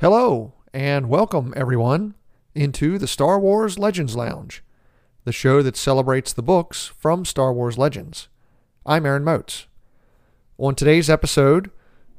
Hello, 0.00 0.54
and 0.72 1.10
welcome 1.10 1.52
everyone 1.54 2.14
into 2.54 2.96
the 2.96 3.06
Star 3.06 3.38
Wars 3.38 3.78
Legends 3.78 4.16
Lounge, 4.16 4.64
the 5.24 5.30
show 5.30 5.60
that 5.60 5.76
celebrates 5.76 6.32
the 6.32 6.42
books 6.42 6.86
from 6.86 7.26
Star 7.26 7.52
Wars 7.52 7.76
Legends. 7.76 8.28
I'm 8.86 9.04
Aaron 9.04 9.24
Motes. 9.24 9.66
On 10.56 10.74
today's 10.74 11.10
episode, 11.10 11.70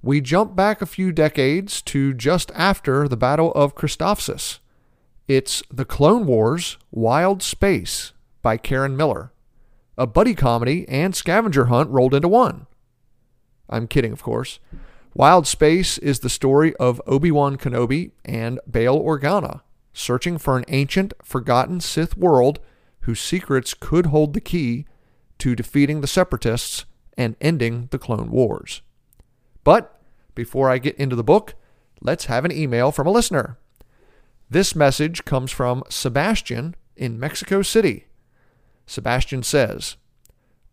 we 0.03 0.21
jump 0.21 0.55
back 0.55 0.83
a 0.83 0.85
few 0.85 1.11
decades 1.11 1.81
to 1.81 2.13
just 2.13 2.51
after 2.53 3.07
the 3.07 3.17
Battle 3.17 3.51
of 3.53 3.73
Christophsis. 3.73 4.59
It's 5.27 5.63
The 5.73 5.83
Clone 5.83 6.27
Wars 6.27 6.77
Wild 6.91 7.41
Space 7.41 8.13
by 8.43 8.57
Karen 8.57 8.95
Miller, 8.95 9.33
a 9.97 10.05
buddy 10.05 10.35
comedy 10.35 10.87
and 10.87 11.15
scavenger 11.15 11.65
hunt 11.65 11.89
rolled 11.89 12.13
into 12.13 12.27
one. 12.27 12.67
I'm 13.67 13.87
kidding, 13.87 14.13
of 14.13 14.21
course. 14.21 14.59
Wild 15.13 15.45
Space 15.45 15.97
is 15.97 16.21
the 16.21 16.29
story 16.29 16.73
of 16.77 17.01
Obi-Wan 17.05 17.57
Kenobi 17.57 18.11
and 18.23 18.59
Bail 18.69 18.97
Organa 18.97 19.61
searching 19.93 20.37
for 20.37 20.57
an 20.57 20.65
ancient, 20.69 21.13
forgotten 21.21 21.81
Sith 21.81 22.15
world 22.15 22.59
whose 23.01 23.19
secrets 23.19 23.73
could 23.73 24.07
hold 24.07 24.33
the 24.33 24.39
key 24.41 24.85
to 25.39 25.55
defeating 25.55 26.01
the 26.01 26.07
Separatists 26.07 26.85
and 27.17 27.35
ending 27.41 27.87
the 27.91 27.99
Clone 27.99 28.31
Wars. 28.31 28.81
But 29.63 29.99
before 30.33 30.69
I 30.69 30.77
get 30.77 30.95
into 30.95 31.15
the 31.15 31.23
book, 31.23 31.55
let's 31.99 32.25
have 32.25 32.45
an 32.45 32.51
email 32.51 32.91
from 32.91 33.07
a 33.07 33.11
listener. 33.11 33.57
This 34.49 34.75
message 34.75 35.25
comes 35.25 35.51
from 35.51 35.83
Sebastian 35.89 36.75
in 36.95 37.19
Mexico 37.19 37.61
City. 37.61 38.05
Sebastian 38.85 39.43
says, 39.43 39.97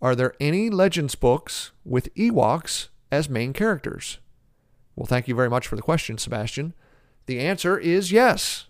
Are 0.01 0.15
there 0.15 0.35
any 0.39 0.71
Legends 0.71 1.15
books 1.15 1.73
with 1.85 2.15
Ewoks 2.15 2.89
as 3.11 3.29
main 3.29 3.53
characters? 3.53 4.19
Well, 4.99 5.07
thank 5.07 5.29
you 5.29 5.35
very 5.37 5.49
much 5.49 5.69
for 5.69 5.77
the 5.77 5.83
question, 5.83 6.19
Sebastian. 6.19 6.75
The 7.27 7.39
answer 7.39 7.79
is 7.79 8.11
yes. 8.11 8.67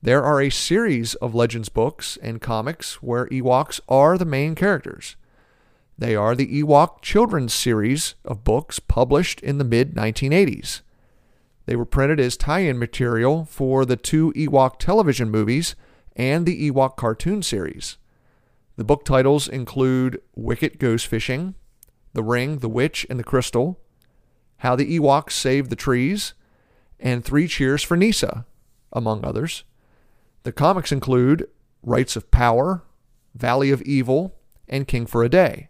There 0.00 0.22
are 0.22 0.40
a 0.40 0.48
series 0.48 1.16
of 1.16 1.34
Legends 1.34 1.68
books 1.68 2.16
and 2.22 2.40
comics 2.40 3.02
where 3.02 3.26
Ewoks 3.30 3.80
are 3.88 4.16
the 4.16 4.24
main 4.24 4.54
characters. 4.54 5.16
They 5.98 6.14
are 6.14 6.36
the 6.36 6.62
Ewok 6.62 7.02
Children's 7.02 7.52
series 7.52 8.14
of 8.24 8.44
books 8.44 8.78
published 8.78 9.40
in 9.40 9.58
the 9.58 9.64
mid 9.64 9.96
1980s. 9.96 10.82
They 11.64 11.74
were 11.74 11.84
printed 11.84 12.20
as 12.20 12.36
tie 12.36 12.60
in 12.60 12.78
material 12.78 13.44
for 13.46 13.84
the 13.84 13.96
two 13.96 14.32
Ewok 14.34 14.78
television 14.78 15.32
movies 15.32 15.74
and 16.14 16.46
the 16.46 16.70
Ewok 16.70 16.94
cartoon 16.94 17.42
series. 17.42 17.96
The 18.76 18.84
book 18.84 19.04
titles 19.04 19.48
include 19.48 20.22
Wicket 20.36 20.78
Goes 20.78 21.02
Fishing, 21.02 21.56
The 22.12 22.22
Ring, 22.22 22.58
the 22.58 22.68
Witch, 22.68 23.04
and 23.10 23.18
the 23.18 23.24
Crystal, 23.24 23.80
how 24.58 24.76
the 24.76 24.98
Ewoks 24.98 25.32
Saved 25.32 25.70
the 25.70 25.76
Trees, 25.76 26.34
and 26.98 27.24
Three 27.24 27.46
Cheers 27.46 27.82
for 27.82 27.96
Kneesaa, 27.96 28.44
among 28.92 29.24
others. 29.24 29.64
The 30.44 30.52
comics 30.52 30.92
include 30.92 31.48
Rites 31.82 32.16
of 32.16 32.30
Power, 32.30 32.82
Valley 33.34 33.70
of 33.70 33.82
Evil, 33.82 34.34
and 34.68 34.88
King 34.88 35.06
for 35.06 35.22
a 35.22 35.28
Day. 35.28 35.68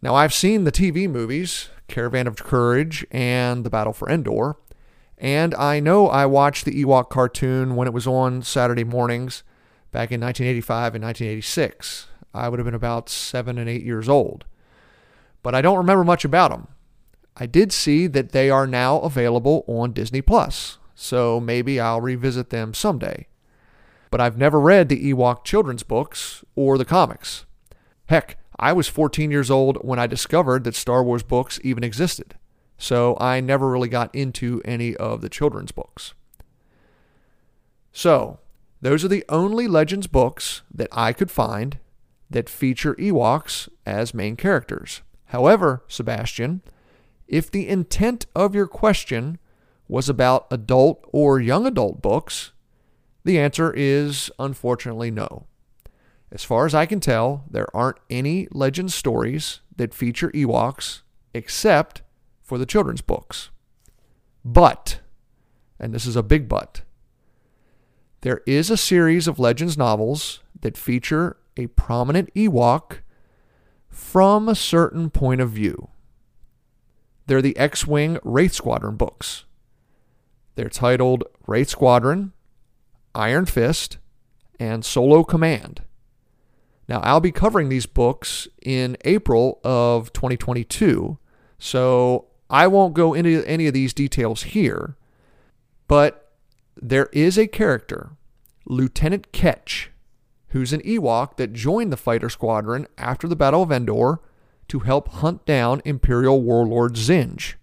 Now, 0.00 0.14
I've 0.14 0.34
seen 0.34 0.64
the 0.64 0.72
TV 0.72 1.10
movies, 1.10 1.70
Caravan 1.88 2.26
of 2.26 2.36
Courage 2.36 3.06
and 3.10 3.64
The 3.64 3.70
Battle 3.70 3.92
for 3.92 4.08
Endor, 4.08 4.56
and 5.16 5.54
I 5.56 5.80
know 5.80 6.08
I 6.08 6.26
watched 6.26 6.64
the 6.64 6.84
Ewok 6.84 7.10
cartoon 7.10 7.74
when 7.74 7.88
it 7.88 7.94
was 7.94 8.06
on 8.06 8.42
Saturday 8.42 8.84
mornings 8.84 9.42
back 9.90 10.12
in 10.12 10.20
1985 10.20 10.94
and 10.94 11.04
1986. 11.04 12.06
I 12.32 12.48
would 12.48 12.60
have 12.60 12.66
been 12.66 12.74
about 12.74 13.08
seven 13.08 13.58
and 13.58 13.68
eight 13.68 13.82
years 13.82 14.08
old. 14.08 14.44
But 15.42 15.54
I 15.54 15.62
don't 15.62 15.78
remember 15.78 16.04
much 16.04 16.24
about 16.24 16.50
them. 16.50 16.68
I 17.40 17.46
did 17.46 17.72
see 17.72 18.08
that 18.08 18.32
they 18.32 18.50
are 18.50 18.66
now 18.66 18.98
available 18.98 19.64
on 19.68 19.92
Disney 19.92 20.20
Plus, 20.20 20.78
so 20.94 21.38
maybe 21.38 21.78
I'll 21.78 22.00
revisit 22.00 22.50
them 22.50 22.74
someday. 22.74 23.28
But 24.10 24.20
I've 24.20 24.36
never 24.36 24.58
read 24.58 24.88
the 24.88 25.12
Ewok 25.12 25.44
children's 25.44 25.84
books 25.84 26.44
or 26.56 26.76
the 26.76 26.84
comics. 26.84 27.46
Heck, 28.06 28.38
I 28.58 28.72
was 28.72 28.88
14 28.88 29.30
years 29.30 29.50
old 29.50 29.76
when 29.82 30.00
I 30.00 30.08
discovered 30.08 30.64
that 30.64 30.74
Star 30.74 31.04
Wars 31.04 31.22
books 31.22 31.60
even 31.62 31.84
existed, 31.84 32.34
so 32.76 33.16
I 33.20 33.40
never 33.40 33.70
really 33.70 33.88
got 33.88 34.12
into 34.12 34.60
any 34.64 34.96
of 34.96 35.20
the 35.20 35.28
children's 35.28 35.70
books. 35.70 36.14
So, 37.92 38.40
those 38.80 39.04
are 39.04 39.08
the 39.08 39.24
only 39.28 39.68
Legends 39.68 40.08
books 40.08 40.62
that 40.74 40.88
I 40.90 41.12
could 41.12 41.30
find 41.30 41.78
that 42.30 42.48
feature 42.48 42.94
Ewoks 42.96 43.68
as 43.86 44.12
main 44.12 44.34
characters. 44.36 45.02
However, 45.26 45.84
Sebastian, 45.86 46.62
if 47.28 47.50
the 47.50 47.68
intent 47.68 48.26
of 48.34 48.54
your 48.54 48.66
question 48.66 49.38
was 49.86 50.08
about 50.08 50.46
adult 50.50 51.04
or 51.12 51.40
young 51.40 51.66
adult 51.66 52.02
books, 52.02 52.52
the 53.24 53.38
answer 53.38 53.72
is 53.76 54.30
unfortunately 54.38 55.10
no. 55.10 55.46
As 56.32 56.44
far 56.44 56.66
as 56.66 56.74
I 56.74 56.86
can 56.86 57.00
tell, 57.00 57.44
there 57.50 57.74
aren't 57.74 57.98
any 58.10 58.48
legend 58.50 58.92
stories 58.92 59.60
that 59.76 59.94
feature 59.94 60.30
Ewoks 60.30 61.02
except 61.32 62.02
for 62.42 62.58
the 62.58 62.66
children's 62.66 63.00
books. 63.00 63.50
But, 64.44 65.00
and 65.78 65.94
this 65.94 66.06
is 66.06 66.16
a 66.16 66.22
big 66.22 66.48
but, 66.48 66.82
there 68.22 68.42
is 68.46 68.68
a 68.70 68.76
series 68.76 69.28
of 69.28 69.38
Legends 69.38 69.78
novels 69.78 70.40
that 70.60 70.76
feature 70.76 71.36
a 71.56 71.68
prominent 71.68 72.32
Ewok 72.34 72.98
from 73.88 74.48
a 74.48 74.54
certain 74.54 75.10
point 75.10 75.40
of 75.40 75.50
view. 75.50 75.88
They're 77.28 77.42
the 77.42 77.56
X 77.58 77.86
Wing 77.86 78.18
Wraith 78.24 78.54
Squadron 78.54 78.96
books. 78.96 79.44
They're 80.54 80.70
titled 80.70 81.24
Wraith 81.46 81.68
Squadron, 81.68 82.32
Iron 83.14 83.44
Fist, 83.44 83.98
and 84.58 84.82
Solo 84.82 85.22
Command. 85.24 85.82
Now, 86.88 87.00
I'll 87.00 87.20
be 87.20 87.30
covering 87.30 87.68
these 87.68 87.84
books 87.84 88.48
in 88.62 88.96
April 89.04 89.60
of 89.62 90.10
2022, 90.14 91.18
so 91.58 92.28
I 92.48 92.66
won't 92.66 92.94
go 92.94 93.12
into 93.12 93.44
any 93.46 93.66
of 93.66 93.74
these 93.74 93.92
details 93.92 94.44
here, 94.44 94.96
but 95.86 96.32
there 96.80 97.10
is 97.12 97.36
a 97.36 97.46
character, 97.46 98.12
Lieutenant 98.64 99.32
Kettch, 99.32 99.88
who's 100.48 100.72
an 100.72 100.80
Ewok 100.80 101.36
that 101.36 101.52
joined 101.52 101.92
the 101.92 101.98
fighter 101.98 102.30
squadron 102.30 102.86
after 102.96 103.28
the 103.28 103.36
Battle 103.36 103.62
of 103.62 103.70
Endor 103.70 104.22
to 104.68 104.80
help 104.80 105.08
hunt 105.08 105.44
down 105.46 105.82
Imperial 105.84 106.40
warlord 106.42 106.94
Zsinj. 106.94 107.54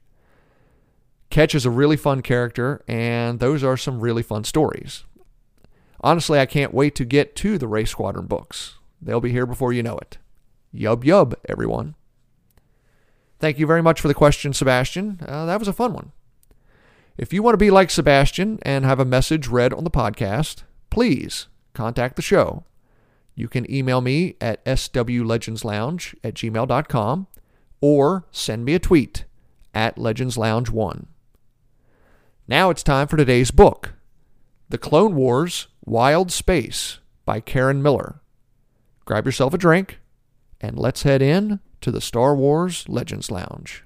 Kettch 1.31 1.55
is 1.55 1.65
a 1.65 1.69
really 1.69 1.97
fun 1.97 2.21
character, 2.21 2.83
and 2.87 3.39
those 3.39 3.63
are 3.63 3.77
some 3.77 3.99
really 3.99 4.23
fun 4.23 4.43
stories. 4.43 5.03
Honestly, 6.01 6.39
I 6.39 6.45
can't 6.45 6.73
wait 6.73 6.95
to 6.95 7.05
get 7.05 7.35
to 7.37 7.57
the 7.57 7.67
Wraith 7.67 7.89
Squadron 7.89 8.27
books. 8.27 8.75
They'll 9.01 9.21
be 9.21 9.31
here 9.31 9.45
before 9.45 9.73
you 9.73 9.83
know 9.83 9.97
it. 9.97 10.17
Yub 10.73 11.03
yub, 11.03 11.33
everyone. 11.49 11.95
Thank 13.39 13.59
you 13.59 13.67
very 13.67 13.81
much 13.81 13.99
for 13.99 14.07
the 14.07 14.13
question, 14.13 14.53
Sebastian. 14.53 15.19
Uh, 15.27 15.45
that 15.45 15.59
was 15.59 15.67
a 15.67 15.73
fun 15.73 15.93
one. 15.93 16.11
If 17.17 17.33
you 17.33 17.41
want 17.43 17.53
to 17.53 17.57
be 17.57 17.71
like 17.71 17.89
Sebastian 17.89 18.59
and 18.63 18.85
have 18.85 18.99
a 18.99 19.05
message 19.05 19.47
read 19.47 19.73
on 19.73 19.83
the 19.83 19.91
podcast, 19.91 20.63
please 20.89 21.47
contact 21.73 22.15
the 22.15 22.21
show. 22.21 22.65
You 23.35 23.49
can 23.49 23.69
email 23.69 24.01
me 24.01 24.35
at 24.39 24.63
swlegendslounge 24.65 26.15
at 26.23 26.33
gmail.com 26.35 27.27
or 27.81 28.25
send 28.31 28.65
me 28.65 28.73
a 28.73 28.79
tweet 28.79 29.25
at 29.73 29.97
legendslounge1. 29.97 31.05
Now 32.47 32.69
it's 32.69 32.83
time 32.83 33.07
for 33.07 33.17
today's 33.17 33.51
book, 33.51 33.93
The 34.69 34.77
Clone 34.77 35.15
Wars 35.15 35.67
Wild 35.83 36.31
Space 36.31 36.99
by 37.25 37.39
Karen 37.41 37.81
Miller. 37.81 38.21
Grab 39.03 39.25
yourself 39.25 39.53
a 39.53 39.57
drink 39.57 39.99
And 40.61 40.79
let's 40.79 41.03
head 41.03 41.21
in 41.21 41.59
to 41.81 41.91
the 41.91 42.01
Star 42.01 42.35
Wars 42.35 42.87
Legends 42.87 43.29
Lounge. 43.29 43.83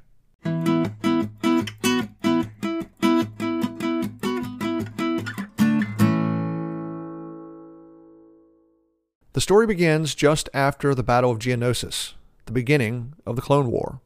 The 9.34 9.42
story 9.42 9.68
begins 9.68 10.16
just 10.16 10.50
after 10.56 10.96
the 10.96 11.04
Battle 11.04 11.30
of 11.30 11.38
Geonosis, 11.38 12.14
the 12.48 12.52
beginning 12.52 13.14
of 13.28 13.36
the 13.36 13.44
Clone 13.44 13.70
War. 13.70 14.02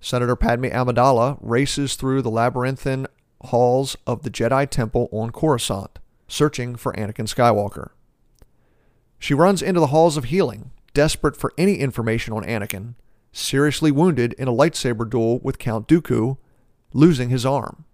Senator 0.00 0.36
Padme 0.36 0.66
Amidala 0.66 1.36
races 1.42 1.96
through 1.96 2.22
the 2.22 2.30
labyrinthine 2.30 3.06
halls 3.42 3.94
of 4.06 4.22
the 4.22 4.30
Jedi 4.30 4.68
Temple 4.68 5.10
on 5.12 5.32
Coruscant, 5.32 5.98
searching 6.28 6.76
for 6.76 6.94
Anakin 6.94 7.28
Skywalker. 7.28 7.90
She 9.18 9.34
runs 9.34 9.60
into 9.60 9.80
the 9.80 9.88
halls 9.88 10.16
of 10.16 10.24
healing, 10.24 10.70
desperate 10.94 11.36
for 11.36 11.52
any 11.58 11.74
information 11.74 12.32
on 12.32 12.42
Anakin, 12.44 12.94
seriously 13.32 13.90
wounded 13.90 14.32
in 14.34 14.48
a 14.48 14.52
lightsaber 14.52 15.08
duel 15.08 15.40
with 15.40 15.58
Count 15.58 15.86
Dooku, 15.86 16.38
losing 16.94 17.28
his 17.28 17.44
arm. 17.44 17.84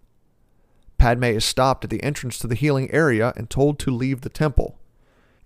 Padme 0.98 1.24
is 1.24 1.44
stopped 1.44 1.82
at 1.82 1.90
the 1.90 2.02
entrance 2.04 2.38
to 2.38 2.46
the 2.46 2.54
healing 2.54 2.88
area 2.92 3.32
and 3.36 3.50
told 3.50 3.80
to 3.80 3.90
leave 3.90 4.20
the 4.20 4.28
temple. 4.28 4.78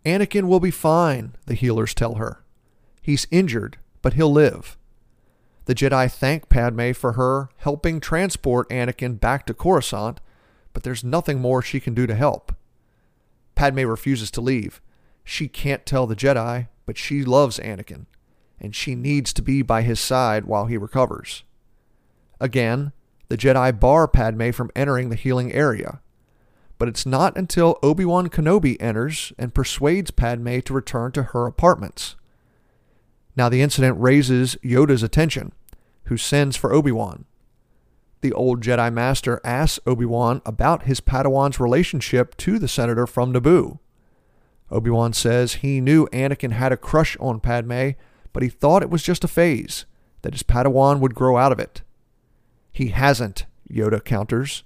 Anakin 0.04 0.44
will 0.44 0.60
be 0.60 0.70
fine, 0.70 1.34
the 1.46 1.54
healers 1.54 1.94
tell 1.94 2.14
her. 2.14 2.44
He's 3.02 3.26
injured, 3.30 3.78
but 4.02 4.14
he'll 4.14 4.32
live. 4.32 4.76
The 5.66 5.74
Jedi 5.74 6.10
thank 6.10 6.48
Padme 6.48 6.92
for 6.92 7.12
her 7.12 7.50
helping 7.58 8.00
transport 8.00 8.68
Anakin 8.70 9.20
back 9.20 9.44
to 9.46 9.54
Coruscant, 9.54 10.20
but 10.72 10.82
there's 10.82 11.04
nothing 11.04 11.40
more 11.40 11.60
she 11.60 11.80
can 11.80 11.94
do 11.94 12.06
to 12.06 12.14
help. 12.14 12.54
Padme 13.54 13.80
refuses 13.80 14.30
to 14.30 14.40
leave. 14.40 14.80
She 15.24 15.48
can't 15.48 15.84
tell 15.84 16.06
the 16.06 16.16
Jedi, 16.16 16.68
but 16.86 16.96
she 16.96 17.24
loves 17.24 17.58
Anakin, 17.58 18.06
and 18.58 18.74
she 18.74 18.94
needs 18.94 19.32
to 19.34 19.42
be 19.42 19.60
by 19.60 19.82
his 19.82 20.00
side 20.00 20.46
while 20.46 20.66
he 20.66 20.78
recovers. 20.78 21.42
Again, 22.40 22.92
the 23.28 23.36
Jedi 23.36 23.78
bar 23.78 24.08
Padme 24.08 24.52
from 24.52 24.70
entering 24.74 25.10
the 25.10 25.16
healing 25.16 25.52
area, 25.52 26.00
but 26.78 26.88
it's 26.88 27.04
not 27.04 27.36
until 27.36 27.78
Obi 27.82 28.04
Wan 28.04 28.28
Kenobi 28.28 28.76
enters 28.80 29.32
and 29.36 29.54
persuades 29.54 30.10
Padme 30.10 30.60
to 30.60 30.72
return 30.72 31.12
to 31.12 31.24
her 31.24 31.46
apartments. 31.46 32.14
Now, 33.36 33.48
the 33.48 33.62
incident 33.62 34.00
raises 34.00 34.56
Yoda's 34.64 35.02
attention, 35.02 35.52
who 36.04 36.16
sends 36.16 36.56
for 36.56 36.72
Obi 36.72 36.92
Wan. 36.92 37.24
The 38.20 38.32
old 38.32 38.62
Jedi 38.62 38.92
Master 38.92 39.40
asks 39.44 39.78
Obi 39.86 40.04
Wan 40.04 40.42
about 40.44 40.84
his 40.84 41.00
Padawan's 41.00 41.60
relationship 41.60 42.36
to 42.38 42.58
the 42.58 42.66
senator 42.66 43.06
from 43.06 43.32
Naboo. 43.32 43.78
Obi 44.70 44.90
Wan 44.90 45.12
says 45.12 45.54
he 45.54 45.80
knew 45.80 46.06
Anakin 46.08 46.52
had 46.52 46.72
a 46.72 46.76
crush 46.76 47.16
on 47.18 47.40
Padme, 47.40 47.90
but 48.32 48.42
he 48.42 48.48
thought 48.48 48.82
it 48.82 48.90
was 48.90 49.02
just 49.02 49.24
a 49.24 49.28
phase, 49.28 49.84
that 50.22 50.34
his 50.34 50.42
Padawan 50.42 51.00
would 51.00 51.14
grow 51.14 51.36
out 51.36 51.52
of 51.52 51.60
it. 51.60 51.82
He 52.72 52.88
hasn't, 52.88 53.46
Yoda 53.70 54.04
counters 54.04 54.64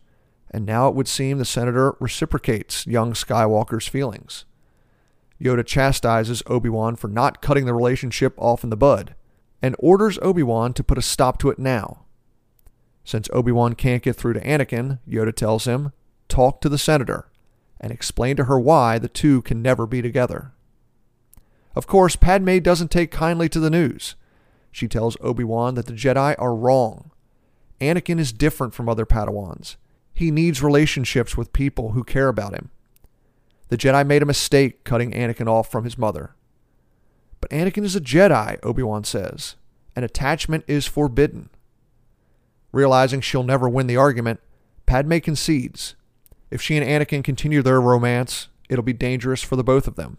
and 0.52 0.66
now 0.66 0.88
it 0.88 0.94
would 0.94 1.08
seem 1.08 1.38
the 1.38 1.44
senator 1.44 1.96
reciprocates 1.98 2.86
young 2.86 3.14
Skywalker's 3.14 3.88
feelings. 3.88 4.44
Yoda 5.40 5.66
chastises 5.66 6.42
Obi 6.46 6.68
Wan 6.68 6.94
for 6.94 7.08
not 7.08 7.40
cutting 7.42 7.64
the 7.64 7.74
relationship 7.74 8.34
off 8.36 8.62
in 8.62 8.70
the 8.70 8.76
bud, 8.76 9.14
and 9.62 9.74
orders 9.78 10.18
Obi 10.20 10.42
Wan 10.42 10.72
to 10.74 10.84
put 10.84 10.98
a 10.98 11.02
stop 11.02 11.38
to 11.38 11.48
it 11.48 11.58
now. 11.58 12.04
Since 13.04 13.28
Obi 13.32 13.50
Wan 13.50 13.74
can't 13.74 14.02
get 14.02 14.14
through 14.14 14.34
to 14.34 14.40
Anakin, 14.40 15.00
Yoda 15.08 15.34
tells 15.34 15.64
him, 15.64 15.92
talk 16.28 16.60
to 16.60 16.68
the 16.68 16.78
senator, 16.78 17.30
and 17.80 17.90
explain 17.90 18.36
to 18.36 18.44
her 18.44 18.60
why 18.60 18.98
the 18.98 19.08
two 19.08 19.42
can 19.42 19.62
never 19.62 19.86
be 19.86 20.02
together. 20.02 20.52
Of 21.74 21.86
course, 21.86 22.14
Padme 22.14 22.58
doesn't 22.58 22.90
take 22.90 23.10
kindly 23.10 23.48
to 23.48 23.58
the 23.58 23.70
news. 23.70 24.14
She 24.70 24.86
tells 24.86 25.16
Obi 25.20 25.44
Wan 25.44 25.74
that 25.74 25.86
the 25.86 25.92
Jedi 25.94 26.36
are 26.38 26.54
wrong. 26.54 27.10
Anakin 27.80 28.20
is 28.20 28.32
different 28.32 28.74
from 28.74 28.88
other 28.88 29.06
Padawans 29.06 29.76
he 30.12 30.30
needs 30.30 30.62
relationships 30.62 31.36
with 31.36 31.52
people 31.52 31.92
who 31.92 32.04
care 32.04 32.28
about 32.28 32.54
him. 32.54 32.70
The 33.68 33.76
Jedi 33.78 34.06
made 34.06 34.22
a 34.22 34.26
mistake 34.26 34.84
cutting 34.84 35.12
Anakin 35.12 35.48
off 35.48 35.70
from 35.70 35.84
his 35.84 35.96
mother. 35.96 36.34
But 37.40 37.50
Anakin 37.50 37.84
is 37.84 37.96
a 37.96 38.00
Jedi, 38.00 38.58
Obi 38.62 38.82
Wan 38.82 39.04
says, 39.04 39.56
and 39.96 40.04
attachment 40.04 40.64
is 40.66 40.86
forbidden. 40.86 41.50
Realizing 42.70 43.20
she'll 43.20 43.42
never 43.42 43.68
win 43.68 43.86
the 43.86 43.96
argument, 43.96 44.40
Padme 44.86 45.18
concedes. 45.18 45.94
If 46.50 46.60
she 46.60 46.76
and 46.76 46.86
Anakin 46.86 47.24
continue 47.24 47.62
their 47.62 47.80
romance, 47.80 48.48
it'll 48.68 48.82
be 48.82 48.92
dangerous 48.92 49.42
for 49.42 49.56
the 49.56 49.64
both 49.64 49.88
of 49.88 49.96
them. 49.96 50.18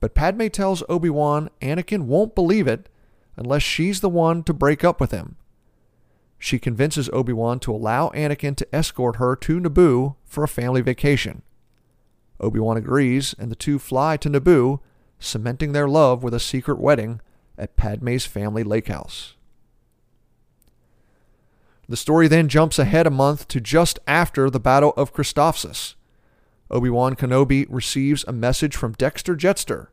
But 0.00 0.14
Padme 0.14 0.48
tells 0.48 0.82
Obi 0.88 1.10
Wan 1.10 1.50
Anakin 1.60 2.02
won't 2.02 2.34
believe 2.34 2.66
it 2.66 2.88
unless 3.36 3.62
she's 3.62 4.00
the 4.00 4.08
one 4.08 4.42
to 4.44 4.52
break 4.52 4.82
up 4.82 5.00
with 5.00 5.10
him 5.10 5.36
she 6.42 6.58
convinces 6.58 7.10
Obi 7.12 7.34
Wan 7.34 7.60
to 7.60 7.72
allow 7.72 8.08
Anakin 8.08 8.56
to 8.56 8.74
escort 8.74 9.16
her 9.16 9.36
to 9.36 9.60
Naboo 9.60 10.16
for 10.24 10.42
a 10.42 10.48
family 10.48 10.80
vacation. 10.80 11.42
Obi 12.40 12.58
Wan 12.58 12.78
agrees, 12.78 13.34
and 13.38 13.52
the 13.52 13.56
two 13.56 13.78
fly 13.78 14.16
to 14.16 14.30
Naboo, 14.30 14.80
cementing 15.18 15.72
their 15.72 15.86
love 15.86 16.22
with 16.22 16.32
a 16.32 16.40
secret 16.40 16.80
wedding 16.80 17.20
at 17.58 17.76
Padme's 17.76 18.24
family 18.24 18.64
lake 18.64 18.88
house. 18.88 19.36
The 21.86 21.96
story 21.96 22.26
then 22.26 22.48
jumps 22.48 22.78
ahead 22.78 23.06
a 23.06 23.10
month 23.10 23.46
to 23.48 23.60
just 23.60 23.98
after 24.06 24.48
the 24.48 24.58
Battle 24.58 24.94
of 24.96 25.12
Christophsis. 25.12 25.94
Obi-Wan 26.70 27.16
Kenobi 27.16 27.66
receives 27.68 28.24
a 28.24 28.32
message 28.32 28.74
from 28.74 28.92
Dexter 28.92 29.36
Jettster. 29.36 29.88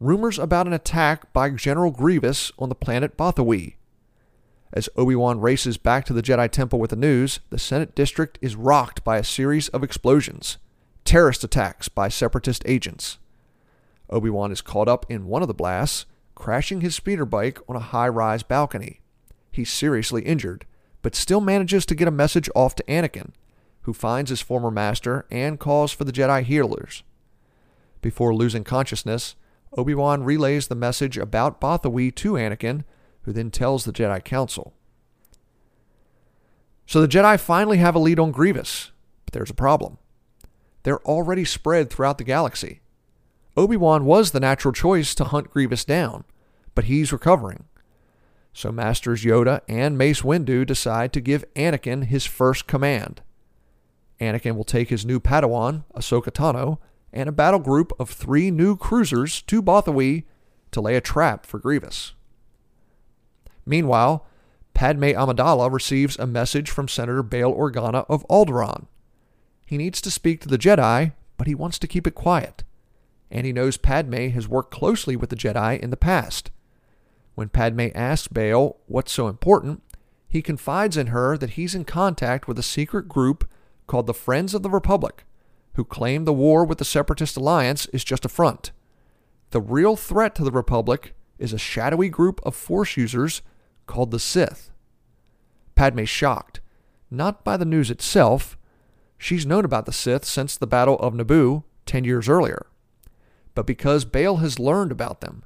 Rumors 0.00 0.38
about 0.38 0.66
an 0.66 0.74
attack 0.74 1.32
by 1.32 1.48
General 1.50 1.92
Grievous 1.92 2.52
on 2.58 2.68
the 2.68 2.74
planet 2.74 3.16
Bothawui. 3.16 3.76
As 4.74 4.88
Obi 4.96 5.14
Wan 5.14 5.38
races 5.38 5.76
back 5.76 6.06
to 6.06 6.14
the 6.14 6.22
Jedi 6.22 6.50
Temple 6.50 6.78
with 6.78 6.90
the 6.90 6.96
news, 6.96 7.40
the 7.50 7.58
Senate 7.58 7.94
District 7.94 8.38
is 8.40 8.56
rocked 8.56 9.04
by 9.04 9.18
a 9.18 9.24
series 9.24 9.68
of 9.68 9.82
explosions, 9.82 10.56
terrorist 11.04 11.44
attacks 11.44 11.90
by 11.90 12.08
separatist 12.08 12.62
agents. 12.64 13.18
Obi 14.08 14.30
Wan 14.30 14.50
is 14.50 14.62
caught 14.62 14.88
up 14.88 15.04
in 15.10 15.26
one 15.26 15.42
of 15.42 15.48
the 15.48 15.54
blasts, 15.54 16.06
crashing 16.34 16.80
his 16.80 16.94
speeder 16.94 17.26
bike 17.26 17.58
on 17.68 17.76
a 17.76 17.80
high 17.80 18.08
rise 18.08 18.42
balcony. 18.42 19.00
He's 19.50 19.70
seriously 19.70 20.22
injured, 20.22 20.64
but 21.02 21.14
still 21.14 21.42
manages 21.42 21.84
to 21.86 21.94
get 21.94 22.08
a 22.08 22.12
message 22.12 22.48
off 22.54 22.74
to 22.76 22.84
Anakin, 22.84 23.32
who 23.82 23.92
finds 23.92 24.30
his 24.30 24.40
former 24.40 24.70
master 24.70 25.26
and 25.30 25.60
calls 25.60 25.92
for 25.92 26.04
the 26.04 26.12
Jedi 26.12 26.44
healers. 26.44 27.02
Before 28.00 28.34
losing 28.34 28.64
consciousness, 28.64 29.36
Obi 29.76 29.94
Wan 29.94 30.24
relays 30.24 30.68
the 30.68 30.74
message 30.74 31.18
about 31.18 31.60
Bothawui 31.60 32.14
to 32.14 32.32
Anakin 32.32 32.84
who 33.22 33.32
then 33.32 33.50
tells 33.50 33.84
the 33.84 33.92
Jedi 33.92 34.22
Council. 34.24 34.74
So 36.86 37.00
the 37.00 37.08
Jedi 37.08 37.38
finally 37.38 37.78
have 37.78 37.94
a 37.94 37.98
lead 37.98 38.18
on 38.18 38.32
Grievous, 38.32 38.90
but 39.24 39.32
there's 39.32 39.50
a 39.50 39.54
problem. 39.54 39.98
They're 40.82 41.02
already 41.02 41.44
spread 41.44 41.90
throughout 41.90 42.18
the 42.18 42.24
galaxy. 42.24 42.80
Obi 43.56 43.76
Wan 43.76 44.04
was 44.04 44.30
the 44.30 44.40
natural 44.40 44.72
choice 44.72 45.14
to 45.14 45.24
hunt 45.24 45.50
Grievous 45.50 45.84
down, 45.84 46.24
but 46.74 46.84
he's 46.84 47.12
recovering. 47.12 47.64
So 48.52 48.70
Masters 48.70 49.24
Yoda 49.24 49.60
and 49.68 49.96
Mace 49.96 50.22
Windu 50.22 50.66
decide 50.66 51.12
to 51.12 51.20
give 51.20 51.44
Anakin 51.54 52.04
his 52.04 52.26
first 52.26 52.66
command. 52.66 53.22
Anakin 54.20 54.56
will 54.56 54.64
take 54.64 54.90
his 54.90 55.06
new 55.06 55.20
Padawan, 55.20 55.84
Ahsoka 55.94 56.30
Tano, 56.30 56.78
and 57.12 57.28
a 57.28 57.32
battle 57.32 57.60
group 57.60 57.92
of 57.98 58.10
three 58.10 58.50
new 58.50 58.76
cruisers 58.76 59.42
to 59.42 59.62
Bothawui 59.62 60.24
to 60.70 60.80
lay 60.80 60.96
a 60.96 61.00
trap 61.00 61.46
for 61.46 61.58
Grievous. 61.58 62.14
Meanwhile, 63.64 64.26
Padme 64.74 65.04
Amidala 65.04 65.70
receives 65.70 66.18
a 66.18 66.26
message 66.26 66.70
from 66.70 66.88
Senator 66.88 67.22
Bail 67.22 67.54
Organa 67.54 68.04
of 68.08 68.26
Alderaan. 68.28 68.86
He 69.64 69.76
needs 69.76 70.00
to 70.00 70.10
speak 70.10 70.40
to 70.40 70.48
the 70.48 70.58
Jedi, 70.58 71.12
but 71.36 71.46
he 71.46 71.54
wants 71.54 71.78
to 71.78 71.86
keep 71.86 72.06
it 72.06 72.14
quiet. 72.14 72.64
And 73.30 73.46
he 73.46 73.52
knows 73.52 73.76
Padme 73.76 74.28
has 74.28 74.48
worked 74.48 74.72
closely 74.72 75.16
with 75.16 75.30
the 75.30 75.36
Jedi 75.36 75.78
in 75.78 75.90
the 75.90 75.96
past. 75.96 76.50
When 77.34 77.48
Padme 77.48 77.88
asks 77.94 78.28
Bail 78.28 78.76
what's 78.86 79.12
so 79.12 79.28
important, 79.28 79.82
he 80.28 80.42
confides 80.42 80.96
in 80.96 81.08
her 81.08 81.36
that 81.38 81.50
he's 81.50 81.74
in 81.74 81.84
contact 81.84 82.48
with 82.48 82.58
a 82.58 82.62
secret 82.62 83.08
group 83.08 83.48
called 83.86 84.06
the 84.06 84.14
Friends 84.14 84.54
of 84.54 84.62
the 84.62 84.70
Republic, 84.70 85.24
who 85.74 85.84
claim 85.84 86.24
the 86.24 86.32
war 86.32 86.64
with 86.64 86.78
the 86.78 86.84
Separatist 86.84 87.36
Alliance 87.36 87.86
is 87.86 88.04
just 88.04 88.24
a 88.24 88.30
front. 88.30 88.72
The 89.50 89.60
real 89.60 89.96
threat 89.96 90.34
to 90.36 90.44
the 90.44 90.50
Republic 90.50 91.14
is 91.38 91.52
a 91.52 91.58
shadowy 91.58 92.08
group 92.08 92.40
of 92.44 92.54
Force 92.54 92.96
users 92.96 93.42
called 93.86 94.10
the 94.10 94.18
Sith. 94.18 94.70
Padme's 95.74 96.08
shocked, 96.08 96.60
not 97.10 97.44
by 97.44 97.56
the 97.56 97.64
news 97.64 97.90
itself. 97.90 98.56
She's 99.18 99.46
known 99.46 99.64
about 99.64 99.86
the 99.86 99.92
Sith 99.92 100.24
since 100.24 100.56
the 100.56 100.66
Battle 100.66 100.98
of 100.98 101.14
Naboo 101.14 101.64
10 101.86 102.04
years 102.04 102.28
earlier, 102.28 102.66
but 103.54 103.66
because 103.66 104.04
Bail 104.04 104.36
has 104.36 104.58
learned 104.58 104.92
about 104.92 105.20
them. 105.20 105.44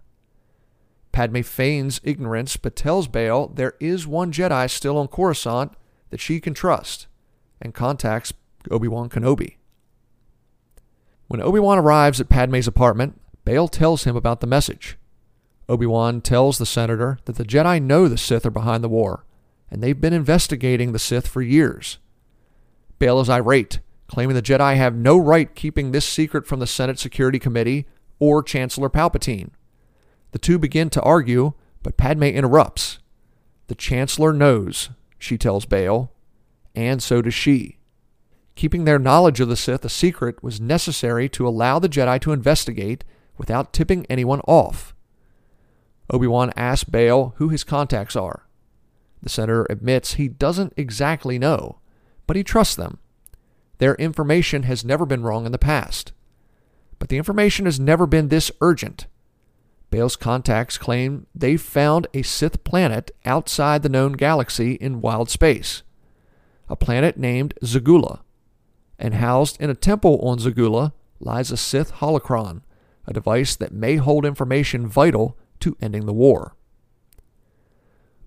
Padme 1.12 1.40
feigns 1.40 2.00
ignorance 2.04 2.56
but 2.56 2.76
tells 2.76 3.08
Bail 3.08 3.48
there 3.48 3.74
is 3.80 4.06
one 4.06 4.32
Jedi 4.32 4.70
still 4.70 4.98
on 4.98 5.08
Coruscant 5.08 5.72
that 6.10 6.20
she 6.20 6.40
can 6.40 6.52
trust 6.52 7.06
and 7.60 7.74
contacts 7.74 8.32
Obi-Wan 8.70 9.08
Kenobi. 9.08 9.56
When 11.28 11.40
Obi-Wan 11.40 11.78
arrives 11.78 12.20
at 12.20 12.28
Padme's 12.28 12.68
apartment, 12.68 13.20
Bail 13.44 13.66
tells 13.66 14.04
him 14.04 14.14
about 14.14 14.40
the 14.40 14.46
message. 14.46 14.98
Obi-Wan 15.68 16.20
tells 16.20 16.58
the 16.58 16.66
senator 16.66 17.18
that 17.24 17.36
the 17.36 17.44
Jedi 17.44 17.82
know 17.82 18.08
the 18.08 18.18
Sith 18.18 18.46
are 18.46 18.50
behind 18.50 18.84
the 18.84 18.88
war, 18.88 19.24
and 19.70 19.82
they've 19.82 20.00
been 20.00 20.12
investigating 20.12 20.92
the 20.92 20.98
Sith 20.98 21.26
for 21.26 21.42
years. 21.42 21.98
Bail 22.98 23.20
is 23.20 23.28
irate, 23.28 23.80
claiming 24.06 24.36
the 24.36 24.42
Jedi 24.42 24.76
have 24.76 24.94
no 24.94 25.18
right 25.18 25.54
keeping 25.54 25.90
this 25.90 26.06
secret 26.06 26.46
from 26.46 26.60
the 26.60 26.66
Senate 26.66 26.98
Security 26.98 27.38
Committee 27.38 27.86
or 28.18 28.42
Chancellor 28.42 28.88
Palpatine. 28.88 29.50
The 30.32 30.38
two 30.38 30.58
begin 30.58 30.90
to 30.90 31.02
argue, 31.02 31.54
but 31.82 31.96
Padme 31.96 32.24
interrupts. 32.24 32.98
The 33.66 33.74
Chancellor 33.74 34.32
knows, 34.32 34.90
she 35.18 35.36
tells 35.36 35.66
Bail, 35.66 36.12
and 36.74 37.02
so 37.02 37.22
does 37.22 37.34
she. 37.34 37.78
Keeping 38.54 38.84
their 38.84 38.98
knowledge 38.98 39.40
of 39.40 39.48
the 39.48 39.56
Sith 39.56 39.84
a 39.84 39.88
secret 39.88 40.42
was 40.42 40.60
necessary 40.60 41.28
to 41.30 41.46
allow 41.46 41.78
the 41.78 41.88
Jedi 41.88 42.20
to 42.22 42.32
investigate 42.32 43.04
without 43.36 43.72
tipping 43.72 44.06
anyone 44.08 44.40
off. 44.46 44.94
Obi-Wan 46.10 46.52
asks 46.56 46.84
Bail 46.84 47.34
who 47.36 47.48
his 47.48 47.64
contacts 47.64 48.16
are. 48.16 48.46
The 49.22 49.28
senator 49.28 49.66
admits 49.68 50.14
he 50.14 50.28
doesn't 50.28 50.72
exactly 50.76 51.38
know, 51.38 51.78
but 52.26 52.36
he 52.36 52.44
trusts 52.44 52.76
them. 52.76 52.98
Their 53.78 53.94
information 53.96 54.62
has 54.64 54.84
never 54.84 55.04
been 55.04 55.22
wrong 55.22 55.46
in 55.46 55.52
the 55.52 55.58
past. 55.58 56.12
But 56.98 57.08
the 57.08 57.18
information 57.18 57.66
has 57.66 57.78
never 57.78 58.06
been 58.06 58.28
this 58.28 58.50
urgent. 58.60 59.06
Bail's 59.90 60.16
contacts 60.16 60.78
claim 60.78 61.26
they 61.34 61.56
found 61.56 62.06
a 62.14 62.22
Sith 62.22 62.64
planet 62.64 63.10
outside 63.24 63.82
the 63.82 63.88
known 63.88 64.12
galaxy 64.12 64.74
in 64.74 65.00
wild 65.00 65.30
space, 65.30 65.82
a 66.68 66.76
planet 66.76 67.16
named 67.16 67.54
Zigoola. 67.62 68.20
And 68.98 69.14
housed 69.14 69.60
in 69.60 69.70
a 69.70 69.74
temple 69.74 70.18
on 70.22 70.38
Zigoola 70.38 70.92
lies 71.20 71.50
a 71.50 71.56
Sith 71.56 71.92
holocron, 71.94 72.62
a 73.06 73.12
device 73.12 73.54
that 73.56 73.72
may 73.72 73.96
hold 73.96 74.24
information 74.24 74.86
vital 74.86 75.36
to 75.60 75.76
ending 75.80 76.06
the 76.06 76.12
war. 76.12 76.54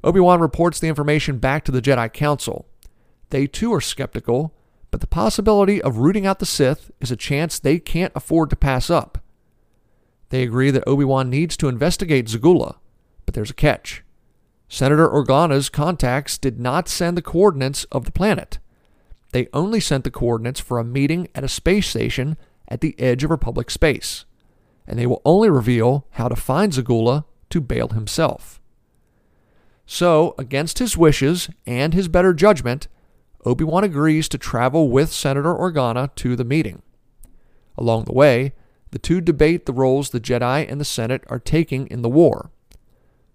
Obi 0.03 0.19
Wan 0.19 0.39
reports 0.39 0.79
the 0.79 0.87
information 0.87 1.39
back 1.39 1.65
to 1.65 1.71
the 1.71 1.81
Jedi 1.81 2.11
Council. 2.13 2.67
They 3.29 3.47
too 3.47 3.73
are 3.73 3.81
skeptical, 3.81 4.53
but 4.91 5.01
the 5.01 5.07
possibility 5.07 5.81
of 5.81 5.97
rooting 5.97 6.25
out 6.25 6.39
the 6.39 6.45
Sith 6.45 6.89
is 6.99 7.11
a 7.11 7.15
chance 7.15 7.59
they 7.59 7.79
can't 7.79 8.13
afford 8.15 8.49
to 8.49 8.55
pass 8.55 8.89
up. 8.89 9.19
They 10.29 10.43
agree 10.43 10.71
that 10.71 10.87
Obi 10.87 11.03
Wan 11.03 11.29
needs 11.29 11.57
to 11.57 11.67
investigate 11.67 12.27
Zigoola, 12.27 12.77
but 13.25 13.35
there's 13.35 13.51
a 13.51 13.55
catch. 13.55 14.03
Senator 14.67 15.07
Organa's 15.09 15.69
contacts 15.69 16.37
did 16.37 16.59
not 16.59 16.87
send 16.87 17.17
the 17.17 17.23
coordinates 17.23 17.85
of 17.85 18.05
the 18.05 18.11
planet. 18.11 18.59
They 19.31 19.47
only 19.53 19.79
sent 19.79 20.03
the 20.03 20.11
coordinates 20.11 20.59
for 20.59 20.79
a 20.79 20.83
meeting 20.83 21.27
at 21.33 21.43
a 21.43 21.49
space 21.49 21.87
station 21.87 22.37
at 22.67 22.81
the 22.81 22.99
edge 22.99 23.23
of 23.23 23.31
Republic 23.31 23.71
space, 23.71 24.25
and 24.89 24.97
they 24.97 25.05
will 25.05 25.21
only 25.23 25.49
reveal 25.49 26.07
how 26.11 26.27
to 26.27 26.35
find 26.35 26.73
Zigoola 26.73 27.23
to 27.51 27.61
Bail 27.61 27.89
himself. 27.89 28.59
So, 29.85 30.35
against 30.37 30.79
his 30.79 30.97
wishes 30.97 31.49
and 31.65 31.93
his 31.93 32.07
better 32.07 32.33
judgment, 32.33 32.87
Obi 33.45 33.63
Wan 33.63 33.83
agrees 33.83 34.27
to 34.29 34.37
travel 34.37 34.89
with 34.89 35.11
Senator 35.11 35.53
Organa 35.53 36.13
to 36.15 36.35
the 36.35 36.43
meeting. 36.43 36.81
Along 37.77 38.03
the 38.03 38.13
way, 38.13 38.53
the 38.91 38.99
two 38.99 39.21
debate 39.21 39.65
the 39.65 39.73
roles 39.73 40.09
the 40.09 40.19
Jedi 40.19 40.69
and 40.69 40.81
the 40.81 40.85
Senate 40.85 41.23
are 41.27 41.39
taking 41.39 41.87
in 41.87 42.01
the 42.01 42.09
war. 42.09 42.51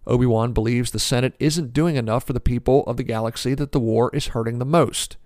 Obi 0.07 0.27
Wan 0.27 0.53
believes 0.53 0.91
the 0.91 0.99
Senate 0.99 1.35
isn't 1.39 1.73
doing 1.73 1.97
enough 1.97 2.25
for 2.25 2.35
the 2.35 2.41
people 2.41 2.85
of 2.85 2.97
the 2.97 3.05
galaxy 3.05 3.55
that 3.55 3.73
the 3.73 3.81
war 3.81 4.11
is 4.15 4.29
hurting 4.29 4.59
the 4.59 4.65
most, 4.65 5.17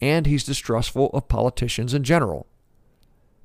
and 0.00 0.26
he's 0.26 0.44
distrustful 0.44 1.10
of 1.12 1.28
politicians 1.28 1.92
in 1.92 2.02
general. 2.02 2.46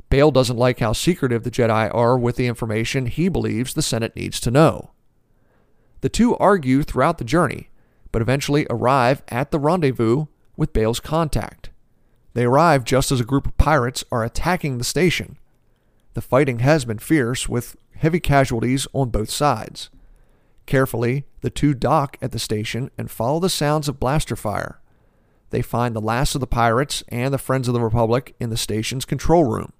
Bail 0.09 0.31
doesn't 0.31 0.57
like 0.57 0.79
how 0.79 0.93
secretive 0.93 1.43
the 1.43 1.51
Jedi 1.51 1.93
are 1.93 2.17
with 2.17 2.37
the 2.37 2.47
information 2.47 3.07
he 3.07 3.27
believes 3.27 3.73
the 3.73 3.81
Senate 3.81 4.15
needs 4.15 4.39
to 4.39 4.51
know. 4.51 4.91
The 6.01 6.09
two 6.09 6.37
argue 6.37 6.83
throughout 6.83 7.17
the 7.17 7.25
journey, 7.25 7.69
but 8.11 8.21
eventually 8.21 8.65
arrive 8.69 9.21
at 9.27 9.51
the 9.51 9.59
rendezvous 9.59 10.27
with 10.55 10.73
Bail's 10.73 10.99
contact. 10.99 11.71
They 12.33 12.45
arrive 12.45 12.83
just 12.83 13.11
as 13.11 13.19
a 13.19 13.25
group 13.25 13.47
of 13.47 13.57
pirates 13.57 14.03
are 14.11 14.23
attacking 14.23 14.77
the 14.77 14.83
station. 14.83 15.37
The 16.13 16.21
fighting 16.21 16.59
has 16.59 16.85
been 16.85 16.99
fierce, 16.99 17.49
with 17.49 17.75
heavy 17.95 18.19
casualties 18.19 18.87
on 18.93 19.09
both 19.09 19.29
sides. 19.29 19.89
Carefully, 20.65 21.25
the 21.41 21.49
two 21.49 21.73
dock 21.73 22.17
at 22.21 22.31
the 22.31 22.39
station 22.39 22.91
and 22.97 23.09
follow 23.09 23.39
the 23.39 23.49
sounds 23.49 23.87
of 23.87 23.99
blaster 23.99 24.35
fire. 24.35 24.79
They 25.49 25.61
find 25.61 25.95
the 25.95 26.01
last 26.01 26.35
of 26.35 26.41
the 26.41 26.47
pirates 26.47 27.03
and 27.09 27.33
the 27.33 27.37
Friends 27.37 27.67
of 27.67 27.73
the 27.73 27.81
Republic 27.81 28.35
in 28.39 28.49
the 28.49 28.57
station's 28.57 29.05
control 29.05 29.45
room. 29.45 29.73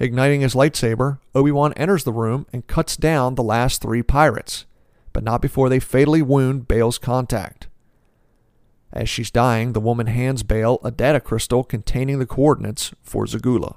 Igniting 0.00 0.40
his 0.40 0.54
lightsaber, 0.54 1.18
Obi 1.34 1.52
Wan 1.52 1.74
enters 1.74 2.04
the 2.04 2.12
room 2.12 2.46
and 2.54 2.66
cuts 2.66 2.96
down 2.96 3.34
the 3.34 3.42
last 3.42 3.82
three 3.82 4.02
pirates, 4.02 4.64
but 5.12 5.22
not 5.22 5.42
before 5.42 5.68
they 5.68 5.78
fatally 5.78 6.22
wound 6.22 6.66
Bail's 6.66 6.96
contact. 6.96 7.68
As 8.94 9.10
she's 9.10 9.30
dying, 9.30 9.74
the 9.74 9.80
woman 9.80 10.06
hands 10.06 10.42
Bail 10.42 10.80
a 10.82 10.90
data 10.90 11.20
crystal 11.20 11.62
containing 11.62 12.18
the 12.18 12.24
coordinates 12.24 12.94
for 13.02 13.26
Zigoola. 13.26 13.76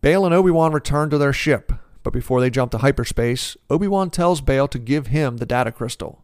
Bail 0.00 0.24
and 0.24 0.32
Obi-Wan 0.32 0.72
return 0.72 1.10
to 1.10 1.18
their 1.18 1.32
ship, 1.32 1.72
but 2.04 2.12
before 2.12 2.40
they 2.40 2.50
jump 2.50 2.70
to 2.70 2.78
hyperspace, 2.78 3.56
Obi-Wan 3.68 4.10
tells 4.10 4.40
Bail 4.40 4.68
to 4.68 4.78
give 4.78 5.08
him 5.08 5.38
the 5.38 5.46
data 5.46 5.72
crystal. 5.72 6.22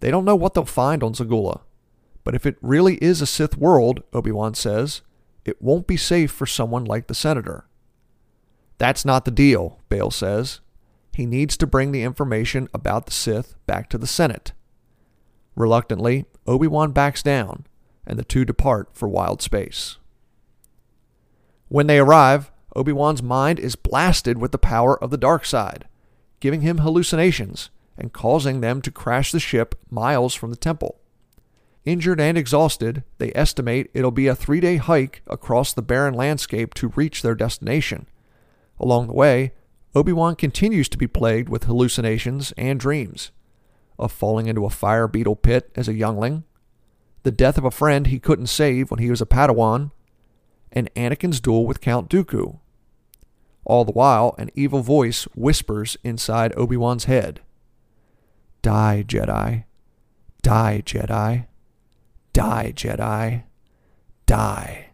They 0.00 0.10
don't 0.10 0.24
know 0.24 0.36
what 0.36 0.54
they'll 0.54 0.64
find 0.64 1.02
on 1.02 1.12
Zigoola, 1.12 1.60
but 2.24 2.34
if 2.34 2.46
it 2.46 2.56
really 2.62 2.94
is 2.96 3.20
a 3.20 3.26
Sith 3.26 3.58
world, 3.58 4.02
Obi-Wan 4.14 4.54
says, 4.54 5.02
it 5.46 5.62
won't 5.62 5.86
be 5.86 5.96
safe 5.96 6.30
for 6.30 6.46
someone 6.46 6.84
like 6.84 7.06
the 7.06 7.14
Senator. 7.14 7.66
That's 8.78 9.04
not 9.04 9.24
the 9.24 9.30
deal, 9.30 9.80
Bail 9.88 10.10
says. 10.10 10.60
He 11.14 11.24
needs 11.24 11.56
to 11.56 11.66
bring 11.66 11.92
the 11.92 12.02
information 12.02 12.68
about 12.74 13.06
the 13.06 13.12
Sith 13.12 13.54
back 13.66 13.88
to 13.90 13.98
the 13.98 14.06
Senate. 14.06 14.52
Reluctantly, 15.54 16.26
Obi-Wan 16.46 16.92
backs 16.92 17.22
down, 17.22 17.66
and 18.06 18.18
the 18.18 18.24
two 18.24 18.44
depart 18.44 18.90
for 18.92 19.08
wild 19.08 19.40
space. 19.40 19.96
When 21.68 21.86
they 21.86 21.98
arrive, 21.98 22.52
Obi 22.76 22.92
Wan's 22.92 23.22
mind 23.22 23.58
is 23.58 23.74
blasted 23.74 24.38
with 24.38 24.52
the 24.52 24.58
power 24.58 25.02
of 25.02 25.10
the 25.10 25.16
dark 25.16 25.46
side, 25.46 25.88
giving 26.40 26.60
him 26.60 26.78
hallucinations 26.78 27.70
and 27.96 28.12
causing 28.12 28.60
them 28.60 28.82
to 28.82 28.90
crash 28.90 29.32
the 29.32 29.40
ship 29.40 29.74
miles 29.90 30.34
from 30.34 30.50
the 30.50 30.56
temple. 30.56 31.00
Injured 31.86 32.20
and 32.20 32.36
exhausted, 32.36 33.04
they 33.18 33.30
estimate 33.36 33.90
it'll 33.94 34.10
be 34.10 34.26
a 34.26 34.34
three 34.34 34.58
day 34.58 34.76
hike 34.76 35.22
across 35.28 35.72
the 35.72 35.82
barren 35.82 36.14
landscape 36.14 36.74
to 36.74 36.92
reach 36.96 37.22
their 37.22 37.36
destination. 37.36 38.08
Along 38.80 39.06
the 39.06 39.14
way, 39.14 39.52
Obi 39.94 40.12
Wan 40.12 40.34
continues 40.34 40.88
to 40.90 40.98
be 40.98 41.06
plagued 41.06 41.48
with 41.48 41.64
hallucinations 41.64 42.52
and 42.58 42.80
dreams 42.80 43.30
of 43.98 44.10
falling 44.12 44.46
into 44.46 44.64
a 44.64 44.70
fire 44.70 45.06
beetle 45.06 45.36
pit 45.36 45.70
as 45.76 45.88
a 45.88 45.94
youngling, 45.94 46.42
the 47.22 47.30
death 47.30 47.56
of 47.56 47.64
a 47.64 47.70
friend 47.70 48.08
he 48.08 48.18
couldn't 48.18 48.48
save 48.48 48.90
when 48.90 49.00
he 49.00 49.08
was 49.08 49.20
a 49.20 49.26
Padawan, 49.26 49.92
and 50.72 50.92
Anakin's 50.94 51.40
duel 51.40 51.66
with 51.66 51.80
Count 51.80 52.10
Dooku. 52.10 52.58
All 53.64 53.84
the 53.84 53.92
while, 53.92 54.34
an 54.38 54.50
evil 54.54 54.82
voice 54.82 55.24
whispers 55.34 55.96
inside 56.04 56.52
Obi 56.56 56.76
Wan's 56.76 57.04
head 57.04 57.40
Die, 58.60 59.04
Jedi. 59.06 59.64
Die, 60.42 60.82
Jedi. 60.84 61.46
Die, 62.36 62.72
Jedi. 62.76 63.44
Die. 64.26 64.86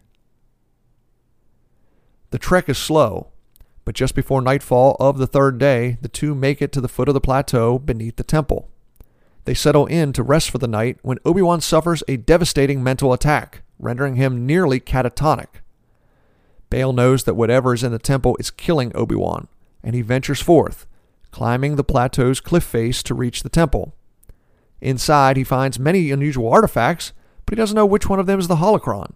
The 2.30 2.38
trek 2.38 2.68
is 2.68 2.78
slow, 2.78 3.32
but 3.84 3.96
just 3.96 4.14
before 4.14 4.40
nightfall 4.40 4.96
of 5.00 5.18
the 5.18 5.26
third 5.26 5.58
day, 5.58 5.98
the 6.02 6.08
two 6.08 6.36
make 6.36 6.62
it 6.62 6.70
to 6.70 6.80
the 6.80 6.86
foot 6.86 7.08
of 7.08 7.14
the 7.14 7.20
plateau 7.20 7.80
beneath 7.80 8.14
the 8.14 8.22
temple. 8.22 8.70
They 9.44 9.54
settle 9.54 9.86
in 9.86 10.12
to 10.12 10.22
rest 10.22 10.52
for 10.52 10.58
the 10.58 10.68
night 10.68 10.98
when 11.02 11.18
Obi 11.24 11.42
Wan 11.42 11.60
suffers 11.60 12.04
a 12.06 12.16
devastating 12.16 12.80
mental 12.80 13.12
attack, 13.12 13.62
rendering 13.76 14.14
him 14.14 14.46
nearly 14.46 14.78
catatonic. 14.78 15.48
Bail 16.70 16.92
knows 16.92 17.24
that 17.24 17.34
whatever 17.34 17.74
is 17.74 17.82
in 17.82 17.90
the 17.90 17.98
temple 17.98 18.36
is 18.38 18.52
killing 18.52 18.92
Obi 18.94 19.16
Wan, 19.16 19.48
and 19.82 19.96
he 19.96 20.02
ventures 20.02 20.40
forth, 20.40 20.86
climbing 21.32 21.74
the 21.74 21.82
plateau's 21.82 22.38
cliff 22.38 22.62
face 22.62 23.02
to 23.02 23.16
reach 23.16 23.42
the 23.42 23.48
temple. 23.48 23.96
Inside, 24.80 25.36
he 25.36 25.42
finds 25.42 25.80
many 25.80 26.12
unusual 26.12 26.48
artifacts, 26.48 27.12
but 27.44 27.52
he 27.52 27.56
doesn't 27.56 27.76
know 27.76 27.86
which 27.86 28.08
one 28.08 28.18
of 28.18 28.26
them 28.26 28.38
is 28.38 28.48
the 28.48 28.56
holocron. 28.56 29.12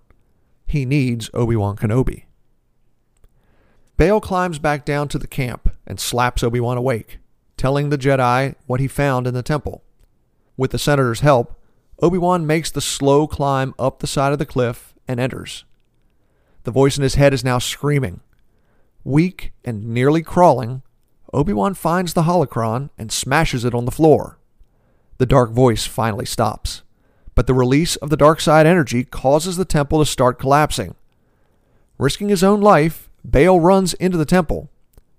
He 0.66 0.84
needs 0.84 1.30
Obi 1.32 1.56
Wan 1.56 1.76
Kenobi. 1.76 2.24
Bail 3.96 4.20
climbs 4.20 4.58
back 4.58 4.84
down 4.84 5.08
to 5.08 5.18
the 5.18 5.26
camp 5.26 5.70
and 5.86 5.98
slaps 5.98 6.42
Obi 6.42 6.60
Wan 6.60 6.76
awake, 6.76 7.18
telling 7.56 7.88
the 7.88 7.98
Jedi 7.98 8.54
what 8.66 8.80
he 8.80 8.88
found 8.88 9.26
in 9.26 9.34
the 9.34 9.42
temple. 9.42 9.82
With 10.56 10.70
the 10.70 10.78
Senator's 10.78 11.20
help, 11.20 11.58
Obi 12.02 12.18
Wan 12.18 12.46
makes 12.46 12.70
the 12.70 12.82
slow 12.82 13.26
climb 13.26 13.74
up 13.78 14.00
the 14.00 14.06
side 14.06 14.32
of 14.32 14.38
the 14.38 14.44
cliff 14.44 14.94
and 15.08 15.18
enters. 15.18 15.64
The 16.64 16.70
voice 16.70 16.96
in 16.96 17.02
his 17.02 17.14
head 17.14 17.32
is 17.32 17.44
now 17.44 17.58
screaming. 17.58 18.20
Weak 19.04 19.52
and 19.64 19.88
nearly 19.88 20.22
crawling, 20.22 20.82
Obi 21.32 21.52
Wan 21.52 21.74
finds 21.74 22.12
the 22.12 22.24
holocron 22.24 22.90
and 22.98 23.10
smashes 23.10 23.64
it 23.64 23.74
on 23.74 23.84
the 23.84 23.90
floor. 23.90 24.38
The 25.18 25.26
dark 25.26 25.52
voice 25.52 25.86
finally 25.86 26.26
stops, 26.26 26.82
but 27.36 27.46
the 27.46 27.54
release 27.54 27.94
of 27.96 28.10
the 28.10 28.16
dark 28.16 28.40
side 28.40 28.66
energy 28.66 29.04
causes 29.04 29.56
the 29.56 29.64
temple 29.64 30.00
to 30.00 30.06
start 30.06 30.40
collapsing. 30.40 30.96
Risking 31.98 32.30
his 32.30 32.42
own 32.42 32.60
life, 32.60 33.08
Bail 33.28 33.60
runs 33.60 33.94
into 33.94 34.16
the 34.16 34.24
temple, 34.24 34.70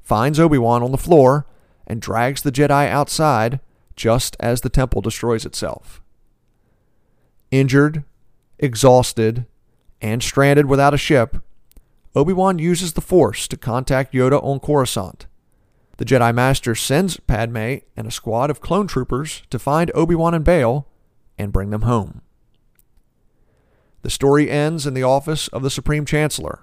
finds 0.01 0.39
Obi 0.39 0.57
Wan 0.57 0.83
on 0.83 0.91
the 0.91 0.97
floor, 0.97 1.45
and 1.85 2.01
drags 2.01 2.41
the 2.41 2.51
Jedi 2.51 2.89
outside 2.89 3.61
just 3.95 4.35
as 4.39 4.61
the 4.61 4.69
temple 4.69 5.01
destroys 5.01 5.45
itself. 5.45 6.01
Injured, 7.51 8.03
exhausted, 8.59 9.45
and 10.01 10.21
stranded 10.21 10.65
without 10.65 10.93
a 10.93 10.97
ship, 10.97 11.37
Obi 12.15 12.33
Wan 12.33 12.57
uses 12.57 12.93
the 12.93 13.01
Force 13.01 13.47
to 13.47 13.57
contact 13.57 14.13
Yoda 14.13 14.43
on 14.43 14.59
Coruscant. 14.59 15.27
The 15.97 16.05
Jedi 16.05 16.33
Master 16.33 16.73
sends 16.73 17.19
Padme 17.19 17.77
and 17.95 18.07
a 18.07 18.11
squad 18.11 18.49
of 18.49 18.61
clone 18.61 18.87
troopers 18.87 19.43
to 19.51 19.59
find 19.59 19.91
Obi 19.93 20.15
Wan 20.15 20.33
and 20.33 20.43
Bail 20.43 20.87
and 21.37 21.53
bring 21.53 21.69
them 21.69 21.83
home. 21.83 22.21
The 24.01 24.09
story 24.09 24.49
ends 24.49 24.87
in 24.87 24.93
the 24.93 25.03
office 25.03 25.47
of 25.49 25.63
the 25.63 25.69
Supreme 25.69 26.05
Chancellor, 26.05 26.61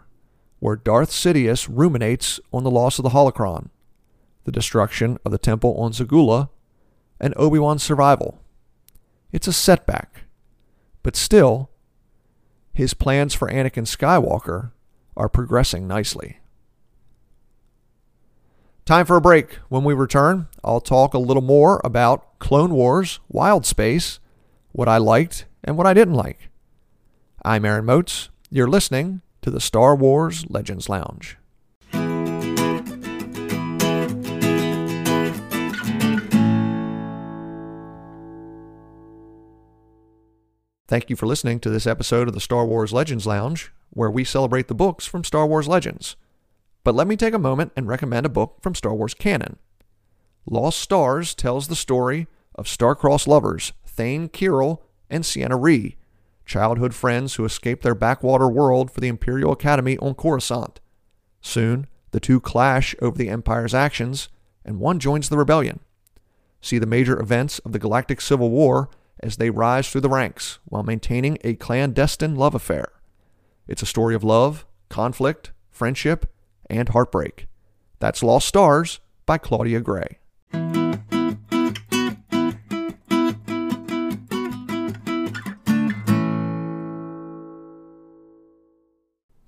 where 0.61 0.77
Darth 0.77 1.11
Sidious 1.11 1.69
ruminates 1.71 2.41
on 2.53 2.65
the 2.65 2.71
loss 2.71 2.99
of 2.99 3.03
the 3.03 3.11
holocron, 3.11 3.71
the 4.45 4.53
destruction 4.53 5.19
of 5.25 5.33
the 5.33 5.39
temple 5.39 5.75
on 5.77 5.93
Zigoola, 5.93 6.49
and 7.21 7.35
Obi 7.37 7.59
Wan's 7.59 7.83
survival. 7.83 8.41
It's 9.33 9.49
a 9.49 9.53
setback, 9.53 10.23
but 11.03 11.17
still, 11.17 11.71
his 12.73 12.95
plans 12.95 13.35
for 13.35 13.49
Anakin 13.49 13.87
Skywalker 13.87 14.73
are 15.17 15.29
progressing 15.29 15.87
nicely. 15.87 16.39
Time 18.85 19.07
for 19.07 19.17
a 19.17 19.21
break. 19.21 19.55
When 19.69 19.85
we 19.85 19.95
return, 19.95 20.49
I'll 20.63 20.81
talk 20.81 21.15
a 21.15 21.19
little 21.19 21.43
more 21.43 21.81
about 21.85 22.39
Clone 22.39 22.75
Wars 22.75 23.21
Wild 23.29 23.65
Space, 23.65 24.19
what 24.75 24.89
I 24.89 24.99
liked 24.99 25.47
and 25.63 25.77
what 25.77 25.87
I 25.87 25.95
didn't 25.95 26.15
like. 26.15 26.51
I'm 27.45 27.65
Aaron 27.65 27.85
Moats. 27.85 28.31
You're 28.51 28.67
listening 28.67 29.21
to 29.43 29.51
the 29.53 29.61
Star 29.61 29.95
Wars 29.95 30.45
Legends 30.51 30.89
Lounge. 30.89 31.39
Thank 40.89 41.09
you 41.09 41.15
for 41.15 41.27
listening 41.27 41.61
to 41.61 41.71
this 41.71 41.87
episode 41.87 42.27
of 42.27 42.35
the 42.35 42.41
Star 42.41 42.67
Wars 42.67 42.93
Legends 42.93 43.27
Lounge, 43.29 43.73
where 43.91 44.11
we 44.11 44.25
celebrate 44.25 44.67
the 44.67 44.75
books 44.75 45.07
from 45.07 45.23
Star 45.23 45.47
Wars 45.47 45.69
Legends. 45.69 46.17
But 46.83 46.97
let 46.97 47.07
me 47.07 47.17
take 47.17 47.33
a 47.33 47.39
moment 47.39 47.71
and 47.77 47.87
recommend 47.87 48.27
a 48.27 48.29
book 48.29 48.57
from 48.61 48.75
Star 48.75 48.93
Wars 48.93 49.15
canon. 49.15 49.57
Lost 50.51 50.81
Stars 50.81 51.33
tells 51.33 51.69
the 51.69 51.77
story 51.77 52.27
of 52.57 52.67
star-crossed 52.67 53.29
lovers 53.29 53.73
Thane 53.95 54.29
Kyrell 54.29 54.83
and 55.09 55.25
Ciena 55.25 55.61
Ree, 55.61 55.97
childhood 56.45 56.95
friends 56.95 57.35
who 57.35 57.45
escape 57.45 57.83
their 57.83 57.95
backwater 57.95 58.49
world 58.49 58.91
for 58.91 59.01
the 59.01 59.09
Imperial 59.09 59.53
Academy 59.53 59.97
on 59.99 60.15
Coruscant. 60.15 60.81
Soon, 61.41 61.87
the 62.11 62.21
two 62.21 62.41
clash 62.41 62.95
over 63.01 63.17
the 63.17 63.29
Empire's 63.29 63.75
actions, 63.75 64.29
and 64.65 64.81
one 64.81 64.99
joins 64.99 65.29
the 65.29 65.39
rebellion. 65.39 65.81
See 66.61 66.79
the 66.79 66.87
major 66.87 67.21
events 67.21 67.59
of 67.61 67.73
the 67.73 67.79
Galactic 67.79 68.21
Civil 68.21 68.51
War 68.51 68.89
as 69.21 69.37
they 69.37 69.51
rise 69.51 69.89
through 69.89 70.01
the 70.01 70.09
ranks 70.09 70.59
while 70.65 70.83
maintaining 70.83 71.39
a 71.45 71.55
clandestine 71.55 72.37
love 72.37 72.55
affair. 72.55 72.93
It's 73.69 73.83
a 73.83 73.87
story 73.87 74.15
of 74.15 74.25
love, 74.25 74.67
conflict, 74.89 75.53
friendship, 75.71 76.27
and 76.69 76.89
heartbreak. 76.89 77.47
That's 78.01 78.23
Lost 78.23 78.49
Stars 78.49 79.01
by 79.27 79.39
Claudia 79.39 79.81
Gray. 79.81 80.19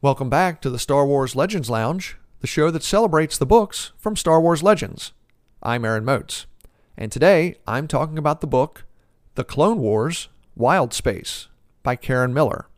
Welcome 0.07 0.31
back 0.31 0.61
to 0.61 0.71
the 0.71 0.79
Star 0.79 1.05
Wars 1.05 1.35
Legends 1.35 1.69
Lounge, 1.69 2.17
the 2.39 2.47
show 2.47 2.71
that 2.71 2.85
celebrates 2.85 3.37
the 3.37 3.45
books 3.45 3.91
from 3.99 4.15
Star 4.15 4.41
Wars 4.41 4.63
Legends. 4.63 5.13
I'm 5.65 5.85
Aaron 5.85 6.05
Moats, 6.05 6.47
and 6.97 7.11
today 7.11 7.57
I'm 7.67 7.89
talking 7.89 8.17
about 8.17 8.41
the 8.41 8.47
book 8.47 8.85
The 9.35 9.43
Clone 9.43 9.81
Wars 9.81 10.29
Wild 10.55 10.95
Space 10.95 11.49
by 11.83 11.97
Karen 11.97 12.33
Miller, 12.33 12.69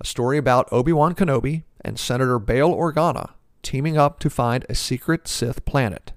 a 0.00 0.06
story 0.06 0.38
about 0.38 0.72
Obi-Wan 0.72 1.14
Kenobi 1.14 1.64
and 1.82 1.98
Senator 1.98 2.38
Bail 2.38 2.74
Organa 2.74 3.32
teaming 3.62 3.98
up 3.98 4.18
to 4.20 4.30
find 4.30 4.64
a 4.70 4.74
secret 4.74 5.28
Sith 5.28 5.62
planet. 5.66 6.14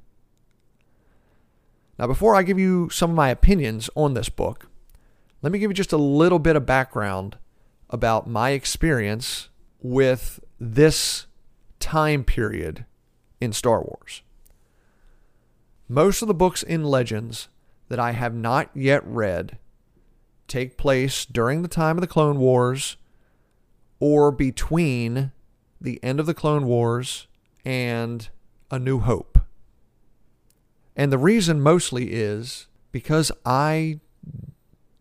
Now, 1.97 2.08
before 2.08 2.38
I 2.38 2.43
give 2.43 2.58
you 2.58 2.89
some 2.91 3.10
of 3.10 3.15
my 3.17 3.28
opinions 3.28 3.89
on 3.93 4.13
this 4.13 4.30
book, 4.30 4.69
let 5.41 5.52
me 5.52 5.60
give 5.60 5.69
you 5.69 5.75
just 5.75 5.91
a 5.91 5.97
little 5.97 6.39
bit 6.39 6.56
of 6.56 6.65
background 6.65 7.38
about 7.89 8.30
my 8.30 8.52
experience 8.52 9.49
with 9.81 10.39
this 10.59 11.27
time 11.79 12.23
period 12.23 12.85
in 13.39 13.53
Star 13.53 13.81
Wars. 13.81 14.21
Most 15.87 16.21
of 16.21 16.27
the 16.27 16.33
books 16.33 16.61
in 16.61 16.83
Legends 16.83 17.47
that 17.87 17.99
I 17.99 18.11
have 18.11 18.35
not 18.35 18.69
yet 18.75 19.05
read 19.05 19.57
take 20.47 20.77
place 20.77 21.25
during 21.25 21.61
the 21.61 21.67
time 21.67 21.97
of 21.97 22.01
the 22.01 22.07
Clone 22.07 22.39
Wars 22.39 22.97
or 23.99 24.31
between 24.31 25.31
the 25.79 25.99
end 26.03 26.19
of 26.19 26.25
the 26.25 26.33
Clone 26.33 26.65
Wars 26.65 27.27
and 27.65 28.29
A 28.71 28.79
New 28.79 28.99
Hope. 28.99 29.39
And 30.95 31.11
the 31.11 31.17
reason 31.17 31.61
mostly 31.61 32.11
is 32.11 32.67
because 32.91 33.31
I 33.45 33.99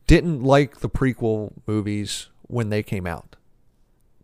didn't 0.07 0.43
like 0.43 0.81
the 0.81 0.89
prequel 0.89 1.53
movies 1.67 2.29
when 2.43 2.71
they 2.71 2.83
came 2.83 3.07
out 3.07 3.37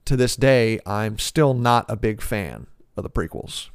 to 0.05 0.17
this 0.17 0.37
day, 0.37 0.79
I'm 0.87 1.19
still 1.19 1.55
not 1.55 1.87
a 1.89 1.97
big 1.97 2.21
fan 2.21 2.67
of 2.97 3.03
the 3.03 3.11
prequels. 3.11 3.71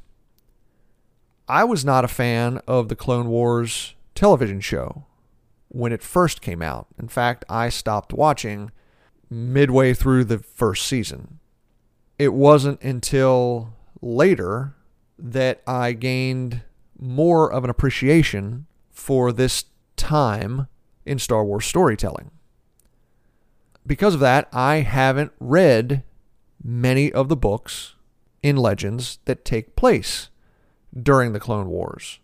I 1.48 1.64
was 1.64 1.84
not 1.84 2.04
a 2.04 2.08
fan 2.08 2.60
of 2.68 2.88
the 2.88 2.96
Clone 2.96 3.28
Wars 3.28 3.94
television 4.14 4.60
show 4.60 5.06
when 5.68 5.92
it 5.92 6.02
first 6.02 6.40
came 6.40 6.62
out. 6.62 6.86
In 6.98 7.08
fact, 7.08 7.44
I 7.48 7.68
stopped 7.68 8.12
watching 8.12 8.70
midway 9.28 9.94
through 9.94 10.24
the 10.24 10.38
first 10.38 10.86
season. 10.86 11.40
It 12.18 12.34
wasn't 12.34 12.82
until 12.82 13.72
later 14.00 14.74
that 15.18 15.62
I 15.66 15.92
gained 15.92 16.62
more 16.98 17.50
of 17.50 17.64
an 17.64 17.70
appreciation 17.70 18.66
for 18.90 19.32
this 19.32 19.64
time 19.96 20.68
in 21.04 21.18
Star 21.18 21.44
Wars 21.44 21.64
storytelling. 21.64 22.30
Because 23.86 24.14
of 24.14 24.20
that, 24.20 24.48
I 24.52 24.76
haven't 24.76 25.32
read 25.40 26.04
many 26.62 27.12
of 27.12 27.28
the 27.28 27.36
books 27.36 27.94
in 28.42 28.56
Legends 28.56 29.18
that 29.24 29.44
take 29.44 29.76
place 29.76 30.28
during 31.00 31.32
the 31.32 31.40
Clone 31.40 31.68
Wars 31.68 32.20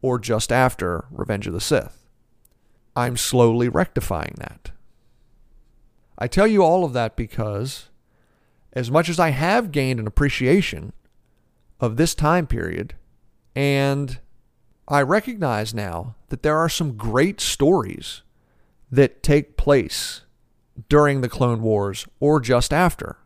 or 0.00 0.18
just 0.18 0.52
after 0.52 1.06
Revenge 1.10 1.46
of 1.46 1.52
the 1.52 1.60
Sith. 1.60 2.06
I'm 2.94 3.16
slowly 3.16 3.68
rectifying 3.68 4.34
that. 4.38 4.72
I 6.18 6.26
tell 6.26 6.46
you 6.46 6.62
all 6.62 6.84
of 6.84 6.92
that 6.92 7.16
because, 7.16 7.88
as 8.72 8.90
much 8.90 9.08
as 9.08 9.18
I 9.18 9.30
have 9.30 9.72
gained 9.72 9.98
an 9.98 10.06
appreciation 10.06 10.92
of 11.80 11.96
this 11.96 12.14
time 12.14 12.46
period, 12.46 12.94
and 13.56 14.18
I 14.86 15.02
recognize 15.02 15.72
now 15.72 16.16
that 16.28 16.42
there 16.42 16.58
are 16.58 16.68
some 16.68 16.96
great 16.96 17.40
stories 17.40 18.22
that 18.90 19.22
take 19.22 19.56
place 19.56 20.22
during 20.88 21.20
the 21.20 21.28
Clone 21.28 21.62
Wars 21.62 22.06
or 22.20 22.40
just 22.40 22.72
after 22.72 23.16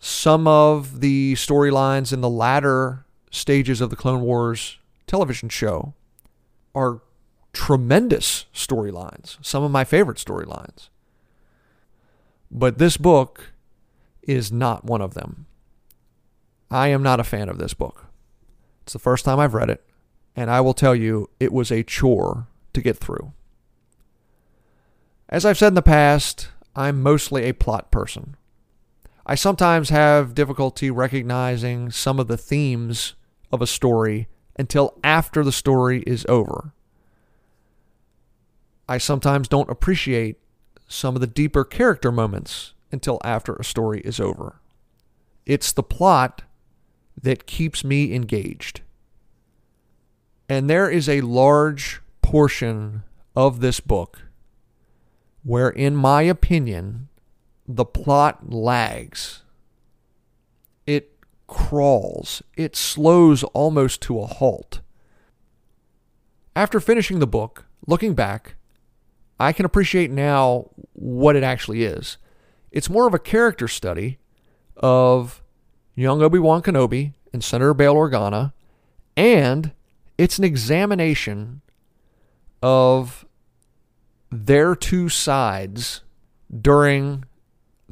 some 0.00 0.48
of 0.48 1.00
the 1.00 1.34
storylines 1.34 2.12
in 2.12 2.22
the 2.22 2.30
latter 2.30 3.04
stages 3.30 3.80
of 3.80 3.90
the 3.90 3.96
Clone 3.96 4.22
Wars 4.22 4.78
television 5.06 5.50
show 5.50 5.92
are 6.74 7.02
tremendous 7.52 8.46
storylines, 8.54 9.36
some 9.44 9.62
of 9.62 9.70
my 9.70 9.84
favorite 9.84 10.16
storylines. 10.16 10.88
But 12.50 12.78
this 12.78 12.96
book 12.96 13.52
is 14.22 14.50
not 14.50 14.84
one 14.84 15.02
of 15.02 15.14
them. 15.14 15.46
I 16.70 16.88
am 16.88 17.02
not 17.02 17.20
a 17.20 17.24
fan 17.24 17.48
of 17.48 17.58
this 17.58 17.74
book. 17.74 18.06
It's 18.82 18.94
the 18.94 18.98
first 18.98 19.26
time 19.26 19.38
I've 19.38 19.54
read 19.54 19.70
it, 19.70 19.84
and 20.34 20.50
I 20.50 20.62
will 20.62 20.74
tell 20.74 20.94
you 20.94 21.28
it 21.38 21.52
was 21.52 21.70
a 21.70 21.82
chore 21.82 22.46
to 22.72 22.80
get 22.80 22.96
through. 22.96 23.32
As 25.28 25.44
I've 25.44 25.58
said 25.58 25.68
in 25.68 25.74
the 25.74 25.82
past, 25.82 26.48
I'm 26.74 27.02
mostly 27.02 27.44
a 27.44 27.54
plot 27.54 27.90
person. 27.90 28.36
I 29.30 29.36
sometimes 29.36 29.90
have 29.90 30.34
difficulty 30.34 30.90
recognizing 30.90 31.92
some 31.92 32.18
of 32.18 32.26
the 32.26 32.36
themes 32.36 33.14
of 33.52 33.62
a 33.62 33.66
story 33.66 34.26
until 34.58 34.98
after 35.04 35.44
the 35.44 35.52
story 35.52 36.02
is 36.04 36.26
over. 36.28 36.72
I 38.88 38.98
sometimes 38.98 39.46
don't 39.46 39.70
appreciate 39.70 40.40
some 40.88 41.14
of 41.14 41.20
the 41.20 41.28
deeper 41.28 41.64
character 41.64 42.10
moments 42.10 42.74
until 42.90 43.20
after 43.22 43.54
a 43.54 43.62
story 43.62 44.00
is 44.00 44.18
over. 44.18 44.60
It's 45.46 45.70
the 45.70 45.84
plot 45.84 46.42
that 47.22 47.46
keeps 47.46 47.84
me 47.84 48.12
engaged. 48.12 48.80
And 50.48 50.68
there 50.68 50.90
is 50.90 51.08
a 51.08 51.20
large 51.20 52.02
portion 52.20 53.04
of 53.36 53.60
this 53.60 53.78
book 53.78 54.22
where, 55.44 55.70
in 55.70 55.94
my 55.94 56.22
opinion, 56.22 57.09
the 57.76 57.84
plot 57.84 58.52
lags. 58.52 59.42
It 60.86 61.12
crawls. 61.46 62.42
It 62.56 62.74
slows 62.76 63.42
almost 63.44 64.00
to 64.02 64.20
a 64.20 64.26
halt. 64.26 64.80
After 66.56 66.80
finishing 66.80 67.20
the 67.20 67.26
book, 67.26 67.66
looking 67.86 68.14
back, 68.14 68.56
I 69.38 69.52
can 69.52 69.64
appreciate 69.64 70.10
now 70.10 70.70
what 70.92 71.36
it 71.36 71.42
actually 71.42 71.84
is. 71.84 72.18
It's 72.70 72.90
more 72.90 73.06
of 73.06 73.14
a 73.14 73.18
character 73.18 73.68
study 73.68 74.18
of 74.76 75.42
young 75.94 76.22
Obi 76.22 76.38
Wan 76.38 76.62
Kenobi 76.62 77.14
and 77.32 77.42
Senator 77.42 77.74
Bail 77.74 77.94
Organa, 77.94 78.52
and 79.16 79.72
it's 80.18 80.38
an 80.38 80.44
examination 80.44 81.62
of 82.62 83.24
their 84.30 84.74
two 84.74 85.08
sides 85.08 86.02
during 86.60 87.24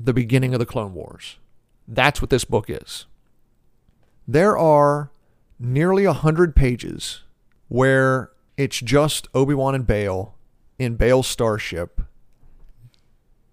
the 0.05 0.13
beginning 0.13 0.55
of 0.55 0.61
the 0.61 0.67
Clone 0.67 0.95
Wars. 0.95 1.39
That's 1.87 2.21
what 2.21 2.31
this 2.31 2.45
book 2.45 2.67
is. 2.69 3.07
There 4.27 4.57
are 4.57 5.11
nearly 5.59 6.05
a 6.05 6.13
hundred 6.13 6.55
pages 6.55 7.23
where 7.69 8.31
it's 8.57 8.81
just 8.81 9.29
Obi 9.35 9.55
Wan 9.55 9.75
and 9.75 9.87
Bail 9.87 10.35
in 10.79 10.97
Bail's 10.97 11.27
starship 11.27 12.01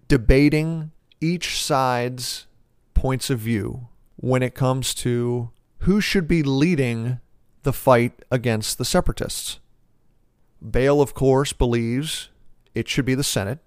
debating 0.08 0.92
each 1.20 1.62
side's 1.62 2.46
points 2.94 3.30
of 3.30 3.38
view 3.38 3.88
when 4.16 4.42
it 4.42 4.54
comes 4.54 4.94
to 4.94 5.50
who 5.80 6.00
should 6.00 6.28
be 6.28 6.42
leading 6.42 7.20
the 7.62 7.72
fight 7.72 8.24
against 8.30 8.78
the 8.78 8.84
separatists. 8.84 9.58
Bail, 10.70 11.00
of 11.00 11.14
course, 11.14 11.52
believes 11.52 12.28
it 12.74 12.88
should 12.88 13.04
be 13.04 13.14
the 13.14 13.24
Senate 13.24 13.58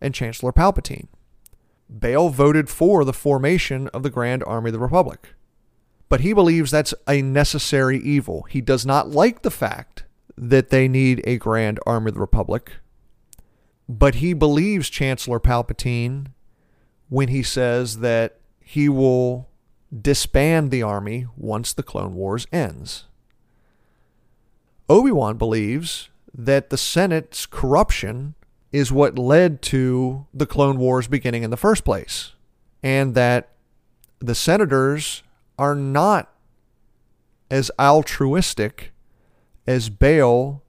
and 0.00 0.14
Chancellor 0.14 0.52
Palpatine. 0.52 1.08
Bail 1.98 2.28
voted 2.28 2.68
for 2.68 3.04
the 3.04 3.12
formation 3.12 3.88
of 3.88 4.02
the 4.02 4.10
Grand 4.10 4.44
Army 4.44 4.68
of 4.68 4.74
the 4.74 4.78
Republic. 4.78 5.34
But 6.08 6.20
he 6.20 6.32
believes 6.32 6.70
that's 6.70 6.94
a 7.08 7.22
necessary 7.22 7.98
evil. 7.98 8.42
He 8.42 8.60
does 8.60 8.84
not 8.84 9.08
like 9.08 9.42
the 9.42 9.50
fact 9.50 10.04
that 10.36 10.70
they 10.70 10.88
need 10.88 11.22
a 11.24 11.36
Grand 11.38 11.78
Army 11.86 12.08
of 12.08 12.14
the 12.14 12.20
Republic. 12.20 12.72
But 13.88 14.16
he 14.16 14.32
believes 14.32 14.88
Chancellor 14.88 15.40
Palpatine 15.40 16.28
when 17.08 17.28
he 17.28 17.42
says 17.42 17.98
that 17.98 18.38
he 18.60 18.88
will 18.88 19.48
disband 20.00 20.70
the 20.70 20.82
army 20.82 21.26
once 21.36 21.72
the 21.72 21.82
Clone 21.82 22.14
Wars 22.14 22.46
ends. 22.52 23.06
Obi 24.88 25.10
Wan 25.10 25.36
believes 25.36 26.08
that 26.32 26.70
the 26.70 26.78
Senate's 26.78 27.46
corruption 27.46 28.34
is 28.72 28.92
what 28.92 29.18
led 29.18 29.62
to 29.62 30.26
the 30.32 30.46
Clone 30.46 30.78
Wars 30.78 31.08
beginning 31.08 31.42
in 31.42 31.50
the 31.50 31.56
first 31.56 31.84
place, 31.84 32.32
and 32.82 33.14
that 33.14 33.50
the 34.20 34.34
senators 34.34 35.22
are 35.58 35.74
not 35.74 36.32
as 37.50 37.70
altruistic 37.78 38.92
as 39.66 39.88
Bail 39.88 40.62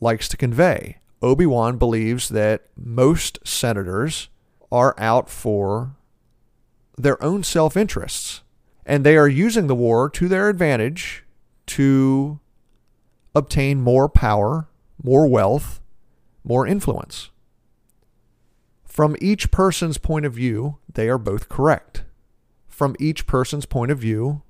likes 0.00 0.28
to 0.28 0.36
convey. 0.36 0.98
Obi 1.22 1.46
Wan 1.46 1.76
believes 1.76 2.28
that 2.30 2.66
most 2.76 3.38
senators 3.44 4.28
are 4.72 4.94
out 4.98 5.28
for 5.28 5.96
their 6.96 7.22
own 7.22 7.42
self 7.42 7.76
interests, 7.76 8.42
and 8.86 9.04
they 9.04 9.16
are 9.16 9.28
using 9.28 9.66
the 9.66 9.74
war 9.74 10.08
to 10.10 10.28
their 10.28 10.48
advantage 10.48 11.24
to 11.66 12.40
obtain 13.34 13.80
more 13.80 14.08
power, 14.08 14.68
more 15.02 15.26
wealth, 15.26 15.80
more 16.44 16.66
influence. 16.66 17.29
From 18.90 19.14
each 19.20 19.52
person's 19.52 19.98
point 19.98 20.26
of 20.26 20.32
view, 20.32 20.78
they 20.92 21.08
are 21.08 21.16
both 21.16 21.48
correct. 21.48 22.02
From 22.66 22.96
each 22.98 23.24
person's 23.24 23.64
point 23.64 23.92
of 23.92 24.00
view, 24.00 24.42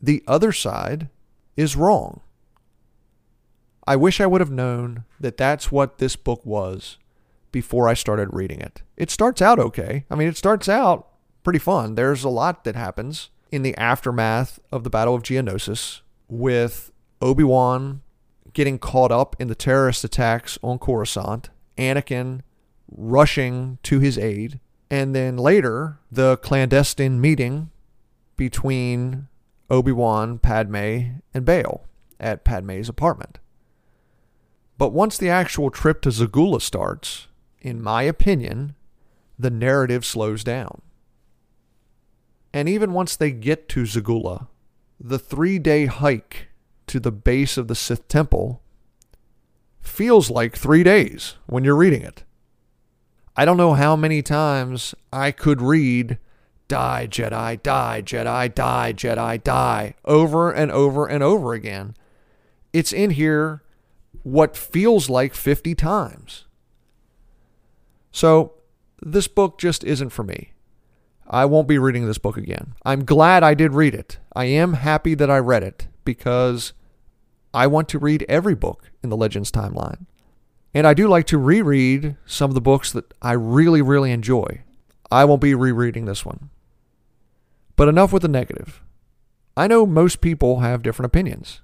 the 0.00 0.22
other 0.28 0.52
side 0.52 1.08
is 1.56 1.74
wrong. 1.74 2.20
I 3.86 3.96
wish 3.96 4.20
I 4.20 4.26
would 4.26 4.42
have 4.42 4.50
known 4.50 5.04
that 5.18 5.38
that's 5.38 5.72
what 5.72 5.96
this 5.96 6.14
book 6.14 6.44
was 6.44 6.98
before 7.52 7.88
I 7.88 7.94
started 7.94 8.34
reading 8.34 8.60
it. 8.60 8.82
It 8.98 9.10
starts 9.10 9.40
out 9.40 9.58
okay. 9.58 10.04
I 10.10 10.14
mean, 10.14 10.28
it 10.28 10.36
starts 10.36 10.68
out 10.68 11.08
pretty 11.42 11.58
fun. 11.58 11.94
There's 11.94 12.22
a 12.22 12.28
lot 12.28 12.64
that 12.64 12.76
happens 12.76 13.30
in 13.50 13.62
the 13.62 13.74
aftermath 13.78 14.60
of 14.70 14.84
the 14.84 14.90
Battle 14.90 15.14
of 15.14 15.22
Geonosis 15.22 16.02
with 16.28 16.92
Obi-Wan 17.22 18.02
getting 18.52 18.78
caught 18.78 19.10
up 19.10 19.34
in 19.38 19.48
the 19.48 19.54
terrorist 19.54 20.04
attacks 20.04 20.58
on 20.62 20.78
Coruscant, 20.78 21.48
Anakin 21.78 22.42
rushing 22.94 23.78
to 23.82 24.00
his 24.00 24.16
aid, 24.16 24.60
and 24.90 25.14
then 25.14 25.36
later 25.36 25.98
the 26.10 26.36
clandestine 26.38 27.20
meeting 27.20 27.70
between 28.36 29.28
Obi-Wan, 29.70 30.38
Padme, 30.38 31.20
and 31.32 31.44
Bail 31.44 31.84
at 32.20 32.44
Padme's 32.44 32.88
apartment. 32.88 33.38
But 34.78 34.92
once 34.92 35.18
the 35.18 35.28
actual 35.28 35.70
trip 35.70 36.00
to 36.02 36.08
Zigoola 36.08 36.60
starts, 36.60 37.28
in 37.60 37.82
my 37.82 38.02
opinion, 38.02 38.74
the 39.38 39.50
narrative 39.50 40.04
slows 40.04 40.44
down. 40.44 40.82
And 42.52 42.68
even 42.68 42.92
once 42.92 43.16
they 43.16 43.30
get 43.30 43.68
to 43.70 43.82
Zigoola, 43.82 44.48
the 45.00 45.18
three 45.18 45.58
day 45.58 45.86
hike 45.86 46.48
to 46.86 47.00
the 47.00 47.12
base 47.12 47.56
of 47.56 47.68
the 47.68 47.74
Sith 47.74 48.06
Temple 48.06 48.62
feels 49.80 50.30
like 50.30 50.56
three 50.56 50.82
days 50.82 51.34
when 51.46 51.64
you're 51.64 51.76
reading 51.76 52.02
it. 52.02 52.24
I 53.36 53.44
don't 53.44 53.56
know 53.56 53.74
how 53.74 53.96
many 53.96 54.22
times 54.22 54.94
I 55.12 55.32
could 55.32 55.60
read 55.60 56.18
Die, 56.68 57.06
Jedi, 57.10 57.62
die, 57.62 58.02
Jedi, 58.02 58.54
die, 58.54 58.92
Jedi, 58.92 59.42
die 59.42 59.94
over 60.04 60.50
and 60.50 60.70
over 60.70 61.06
and 61.06 61.22
over 61.22 61.52
again. 61.52 61.94
It's 62.72 62.92
in 62.92 63.10
here 63.10 63.62
what 64.22 64.56
feels 64.56 65.10
like 65.10 65.34
50 65.34 65.74
times. 65.74 66.46
So, 68.10 68.54
this 69.02 69.28
book 69.28 69.58
just 69.58 69.84
isn't 69.84 70.10
for 70.10 70.22
me. 70.22 70.52
I 71.26 71.44
won't 71.44 71.68
be 71.68 71.78
reading 71.78 72.06
this 72.06 72.18
book 72.18 72.36
again. 72.36 72.74
I'm 72.84 73.04
glad 73.04 73.42
I 73.42 73.54
did 73.54 73.72
read 73.72 73.94
it. 73.94 74.18
I 74.34 74.44
am 74.44 74.74
happy 74.74 75.14
that 75.14 75.30
I 75.30 75.38
read 75.38 75.62
it 75.62 75.88
because 76.04 76.72
I 77.52 77.66
want 77.66 77.88
to 77.90 77.98
read 77.98 78.24
every 78.28 78.54
book 78.54 78.90
in 79.02 79.10
the 79.10 79.16
Legends 79.16 79.50
timeline. 79.50 80.06
And 80.74 80.86
I 80.88 80.92
do 80.92 81.06
like 81.06 81.26
to 81.28 81.38
reread 81.38 82.16
some 82.26 82.50
of 82.50 82.54
the 82.54 82.60
books 82.60 82.90
that 82.92 83.14
I 83.22 83.32
really, 83.32 83.80
really 83.80 84.10
enjoy. 84.10 84.62
I 85.10 85.24
won't 85.24 85.40
be 85.40 85.54
rereading 85.54 86.04
this 86.04 86.26
one. 86.26 86.50
But 87.76 87.88
enough 87.88 88.12
with 88.12 88.22
the 88.22 88.28
negative. 88.28 88.82
I 89.56 89.68
know 89.68 89.86
most 89.86 90.20
people 90.20 90.60
have 90.60 90.82
different 90.82 91.06
opinions. 91.06 91.60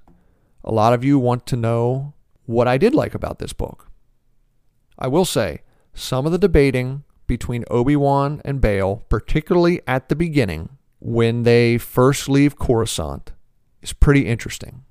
A 0.63 0.73
lot 0.73 0.93
of 0.93 1.03
you 1.03 1.19
want 1.19 1.45
to 1.47 1.57
know 1.57 2.15
what 2.47 2.69
I 2.69 2.79
did 2.79 2.95
like 2.95 3.15
about 3.15 3.41
this 3.41 3.53
book. 3.53 3.91
I 4.97 5.09
will 5.09 5.25
say, 5.25 5.63
some 5.93 6.25
of 6.25 6.33
the 6.33 6.39
debating 6.39 7.03
between 7.27 7.65
Obi 7.71 7.97
Wan 7.97 8.41
and 8.45 8.61
Bail, 8.61 9.05
particularly 9.09 9.81
at 9.87 10.09
the 10.09 10.17
beginning, 10.17 10.69
when 11.01 11.43
they 11.43 11.79
first 11.79 12.29
leave 12.29 12.59
Coruscant, 12.59 13.33
is 13.83 13.93
pretty 13.93 14.27
interesting. 14.27 14.85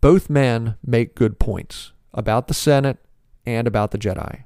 Both 0.00 0.30
men 0.30 0.76
make 0.84 1.14
good 1.14 1.40
points 1.40 1.92
about 2.12 2.46
the 2.46 2.54
Senate 2.54 2.98
and 3.46 3.66
about 3.66 3.90
the 3.90 3.98
Jedi. 3.98 4.44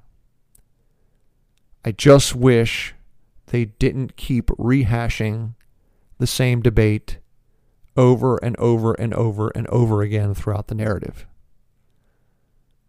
I 1.85 1.93
just 1.93 2.35
wish 2.35 2.95
they 3.47 3.67
didn't 3.67 4.17
keep 4.17 4.47
rehashing 4.49 5.55
the 6.19 6.27
same 6.27 6.61
debate 6.61 7.19
over 7.97 8.37
and 8.39 8.57
over 8.57 8.95
and 8.95 9.15
over 9.15 9.49
and 9.55 9.67
over 9.69 10.03
again 10.03 10.35
throughout 10.35 10.69
the 10.69 10.75
narrative. 10.75 11.27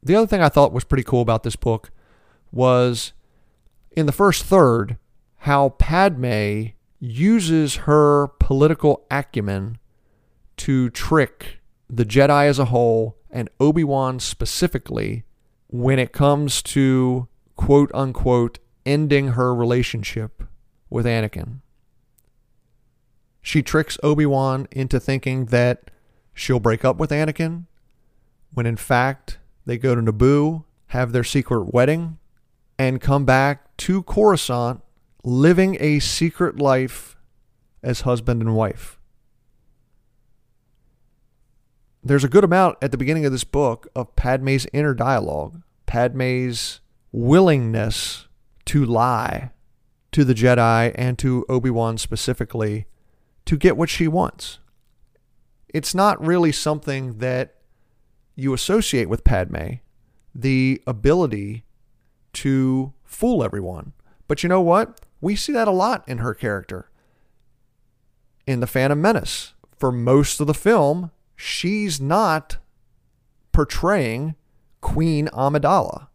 The 0.03 0.15
other 0.15 0.27
thing 0.27 0.41
I 0.41 0.49
thought 0.49 0.73
was 0.73 0.83
pretty 0.83 1.03
cool 1.03 1.21
about 1.21 1.43
this 1.43 1.55
book 1.55 1.91
was 2.51 3.13
in 3.91 4.05
the 4.05 4.11
first 4.11 4.43
third 4.43 4.97
how 5.39 5.69
Padme 5.69 6.67
uses 6.99 7.75
her 7.75 8.27
political 8.39 9.05
acumen 9.09 9.77
to 10.57 10.89
trick 10.89 11.59
the 11.89 12.05
Jedi 12.05 12.45
as 12.47 12.59
a 12.59 12.65
whole 12.65 13.17
and 13.31 13.49
Obi 13.59 13.83
Wan 13.83 14.19
specifically 14.19 15.23
when 15.69 15.99
it 15.99 16.11
comes 16.11 16.61
to 16.61 17.27
quote 17.55 17.91
unquote 17.93 18.59
ending 18.85 19.29
her 19.29 19.53
relationship 19.53 20.43
with 20.89 21.05
Anakin. 21.05 21.59
She 23.41 23.61
tricks 23.61 23.97
Obi 24.03 24.25
Wan 24.25 24.67
into 24.71 24.99
thinking 24.99 25.45
that 25.45 25.91
she'll 26.33 26.59
break 26.59 26.83
up 26.83 26.97
with 26.97 27.11
Anakin, 27.11 27.65
when 28.53 28.65
in 28.65 28.77
fact 28.77 29.37
they 29.65 29.77
go 29.77 29.95
to 29.95 30.01
Naboo, 30.01 30.65
have 30.87 31.11
their 31.11 31.23
secret 31.23 31.73
wedding, 31.73 32.17
and 32.77 32.99
come 33.01 33.25
back 33.25 33.77
to 33.77 34.03
Coruscant 34.03 34.81
living 35.23 35.77
a 35.79 35.99
secret 35.99 36.57
life 36.57 37.15
as 37.83 38.01
husband 38.01 38.41
and 38.41 38.55
wife. 38.55 38.98
There's 42.01 42.23
a 42.23 42.29
good 42.29 42.45
amount 42.45 42.77
at 42.81 42.91
the 42.91 42.97
beginning 42.97 43.25
of 43.25 43.31
this 43.31 43.43
book 43.43 43.87
of 43.93 44.15
Padme's 44.15 44.65
inner 44.71 44.93
dialogue, 44.93 45.61
Padme's 45.85 46.79
willingness 47.11 48.27
to 48.65 48.85
lie 48.85 49.51
to 50.13 50.23
the 50.23 50.33
Jedi 50.33 50.93
and 50.95 51.19
to 51.19 51.45
Obi 51.49 51.69
Wan 51.69 51.97
specifically 51.97 52.85
to 53.45 53.57
get 53.57 53.75
what 53.75 53.89
she 53.89 54.07
wants. 54.07 54.59
It's 55.73 55.93
not 55.93 56.25
really 56.25 56.51
something 56.51 57.17
that 57.17 57.55
you 58.35 58.53
associate 58.53 59.09
with 59.09 59.23
Padme 59.23 59.73
the 60.33 60.81
ability 60.87 61.65
to 62.31 62.93
fool 63.03 63.43
everyone. 63.43 63.91
But 64.27 64.41
you 64.41 64.49
know 64.49 64.61
what? 64.61 65.01
We 65.19 65.35
see 65.35 65.51
that 65.51 65.67
a 65.67 65.71
lot 65.71 66.07
in 66.07 66.19
her 66.19 66.33
character. 66.33 66.89
In 68.47 68.61
The 68.61 68.67
Phantom 68.67 69.01
Menace, 69.01 69.53
for 69.77 69.91
most 69.91 70.39
of 70.39 70.47
the 70.47 70.53
film, 70.53 71.11
she's 71.39 72.01
not 72.01 72.57
portraying 73.53 74.35
Queen 74.81 75.29
Amidala. 75.29 76.07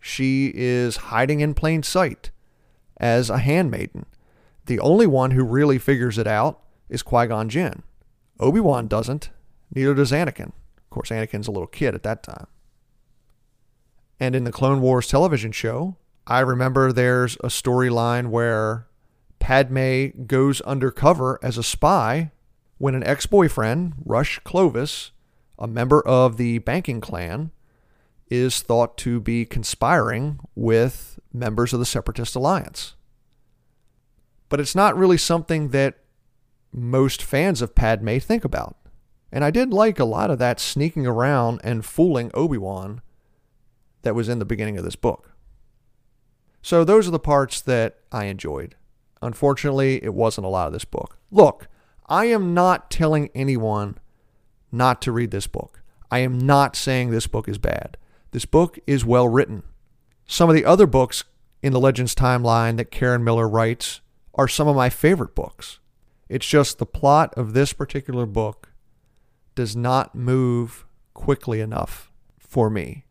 She 0.00 0.50
is 0.54 0.96
hiding 0.96 1.40
in 1.40 1.52
plain 1.52 1.82
sight 1.82 2.30
as 2.96 3.28
a 3.28 3.38
handmaiden. 3.38 4.06
The 4.64 4.80
only 4.80 5.06
one 5.06 5.32
who 5.32 5.44
really 5.44 5.78
figures 5.78 6.16
it 6.16 6.26
out 6.26 6.60
is 6.88 7.02
Qui 7.02 7.26
Gon 7.26 7.50
Jinn. 7.50 7.82
Obi 8.40 8.60
Wan 8.60 8.88
doesn't, 8.88 9.28
neither 9.74 9.94
does 9.94 10.10
Anakin. 10.10 10.52
Of 10.78 10.90
course, 10.90 11.10
Anakin's 11.10 11.48
a 11.48 11.52
little 11.52 11.66
kid 11.66 11.94
at 11.94 12.02
that 12.04 12.22
time. 12.22 12.46
And 14.18 14.34
in 14.34 14.44
the 14.44 14.52
Clone 14.52 14.80
Wars 14.80 15.06
television 15.06 15.52
show, 15.52 15.96
I 16.26 16.40
remember 16.40 16.92
there's 16.92 17.36
a 17.36 17.48
storyline 17.48 18.28
where 18.28 18.86
Padme 19.38 20.24
goes 20.26 20.62
undercover 20.62 21.38
as 21.42 21.58
a 21.58 21.62
spy 21.62 22.30
when 22.82 22.96
an 22.96 23.04
ex 23.04 23.26
boyfriend, 23.26 23.92
Rush 24.04 24.40
Clovis, 24.40 25.12
a 25.56 25.68
member 25.68 26.04
of 26.04 26.36
the 26.36 26.58
banking 26.58 27.00
clan, 27.00 27.52
is 28.28 28.60
thought 28.60 28.98
to 28.98 29.20
be 29.20 29.44
conspiring 29.44 30.40
with 30.56 31.20
members 31.32 31.72
of 31.72 31.78
the 31.78 31.86
Separatist 31.86 32.34
Alliance. 32.34 32.96
But 34.48 34.58
it's 34.58 34.74
not 34.74 34.96
really 34.96 35.16
something 35.16 35.68
that 35.68 36.00
most 36.72 37.22
fans 37.22 37.62
of 37.62 37.76
Padme 37.76 38.18
think 38.18 38.44
about. 38.44 38.76
And 39.30 39.44
I 39.44 39.52
did 39.52 39.72
like 39.72 40.00
a 40.00 40.04
lot 40.04 40.32
of 40.32 40.40
that 40.40 40.58
sneaking 40.58 41.06
around 41.06 41.60
and 41.62 41.84
fooling 41.84 42.32
Obi 42.34 42.58
Wan 42.58 43.00
that 44.02 44.16
was 44.16 44.28
in 44.28 44.40
the 44.40 44.44
beginning 44.44 44.76
of 44.76 44.82
this 44.82 44.96
book. 44.96 45.30
So 46.62 46.82
those 46.82 47.06
are 47.06 47.12
the 47.12 47.20
parts 47.20 47.60
that 47.60 48.00
I 48.10 48.24
enjoyed. 48.24 48.74
Unfortunately, 49.22 50.02
it 50.02 50.14
wasn't 50.14 50.48
a 50.48 50.50
lot 50.50 50.66
of 50.66 50.72
this 50.72 50.84
book. 50.84 51.16
Look, 51.30 51.68
I 52.12 52.26
am 52.26 52.52
not 52.52 52.90
telling 52.90 53.30
anyone 53.34 53.96
not 54.70 55.00
to 55.00 55.12
read 55.12 55.30
this 55.30 55.46
book. 55.46 55.80
I 56.10 56.18
am 56.18 56.36
not 56.36 56.76
saying 56.76 57.08
this 57.08 57.26
book 57.26 57.48
is 57.48 57.56
bad. 57.56 57.96
This 58.32 58.44
book 58.44 58.78
is 58.86 59.02
well 59.02 59.28
written. 59.28 59.62
Some 60.26 60.50
of 60.50 60.54
the 60.54 60.66
other 60.66 60.86
books 60.86 61.24
in 61.62 61.72
the 61.72 61.80
Legends 61.80 62.14
timeline 62.14 62.76
that 62.76 62.90
Karen 62.90 63.24
Miller 63.24 63.48
writes 63.48 64.02
are 64.34 64.46
some 64.46 64.68
of 64.68 64.76
my 64.76 64.90
favorite 64.90 65.34
books. 65.34 65.78
It's 66.28 66.46
just 66.46 66.76
the 66.76 66.84
plot 66.84 67.32
of 67.34 67.54
this 67.54 67.72
particular 67.72 68.26
book 68.26 68.74
does 69.54 69.74
not 69.74 70.14
move 70.14 70.84
quickly 71.14 71.62
enough 71.62 72.12
for 72.38 72.68
me. 72.68 73.06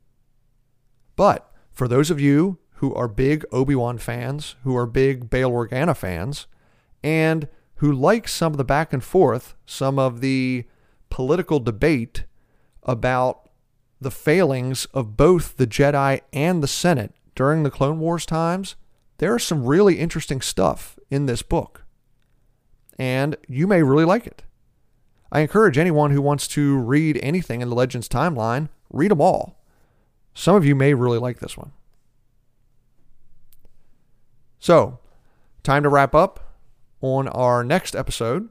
But 1.16 1.52
for 1.72 1.88
those 1.88 2.12
of 2.12 2.22
you 2.22 2.60
who 2.74 2.94
are 2.94 3.08
big 3.08 3.46
Obi 3.52 3.74
Wan 3.74 3.98
fans, 3.98 4.58
who 4.64 4.78
are 4.78 4.86
big 4.86 5.28
Bail 5.32 5.50
Organa 5.50 5.98
fans, 5.98 6.46
and 7.04 7.48
who 7.82 7.92
likes 7.92 8.32
some 8.32 8.54
of 8.54 8.58
the 8.58 8.64
back 8.64 8.94
and 8.94 9.04
forth, 9.04 9.56
some 9.66 9.98
of 9.98 10.22
the 10.22 10.66
political 11.10 11.60
debate 11.60 12.26
about 12.84 13.50
the 14.00 14.12
failings 14.12 14.86
of 14.94 15.18
both 15.18 15.58
the 15.58 15.66
Jedi 15.66 16.22
and 16.32 16.62
the 16.62 16.68
Senate 16.68 17.12
during 17.34 17.64
the 17.64 17.72
Clone 17.72 18.00
Wars 18.00 18.24
times, 18.24 18.76
there 19.18 19.36
is 19.36 19.44
some 19.44 19.66
really 19.66 19.98
interesting 19.98 20.42
stuff 20.42 21.00
in 21.10 21.26
this 21.26 21.42
book. 21.42 21.84
And 23.00 23.36
you 23.48 23.66
may 23.66 23.82
really 23.82 24.06
like 24.06 24.28
it. 24.28 24.44
I 25.32 25.40
encourage 25.40 25.80
anyone 25.80 26.12
who 26.12 26.22
wants 26.22 26.48
to 26.50 26.78
read 26.78 27.20
anything 27.24 27.62
in 27.62 27.70
the 27.70 27.76
Legends 27.76 28.08
timeline, 28.08 28.70
read 28.92 29.10
them 29.10 29.22
all. 29.22 29.60
Some 30.36 30.56
of 30.56 30.64
you 30.64 30.76
may 30.76 30.94
really 30.94 31.18
like 31.18 31.40
this 31.40 31.58
one. 31.58 31.72
So, 34.60 35.00
time 35.64 35.82
to 35.82 35.90
wrap 35.90 36.14
up. 36.14 36.51
On 37.02 37.28
our 37.30 37.64
next 37.64 37.96
episode, 37.96 38.50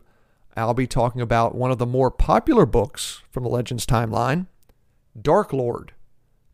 I'll 0.56 0.74
be 0.74 0.88
talking 0.88 1.20
about 1.20 1.54
one 1.54 1.70
of 1.70 1.78
the 1.78 1.86
more 1.86 2.10
popular 2.10 2.66
books 2.66 3.22
from 3.30 3.44
the 3.44 3.48
Legends 3.48 3.86
timeline 3.86 4.46
Dark 5.20 5.52
Lord 5.52 5.92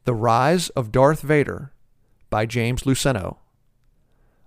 The 0.04 0.14
Rise 0.14 0.68
of 0.70 0.92
Darth 0.92 1.22
Vader 1.22 1.72
by 2.28 2.44
James 2.44 2.82
Luceno. 2.82 3.38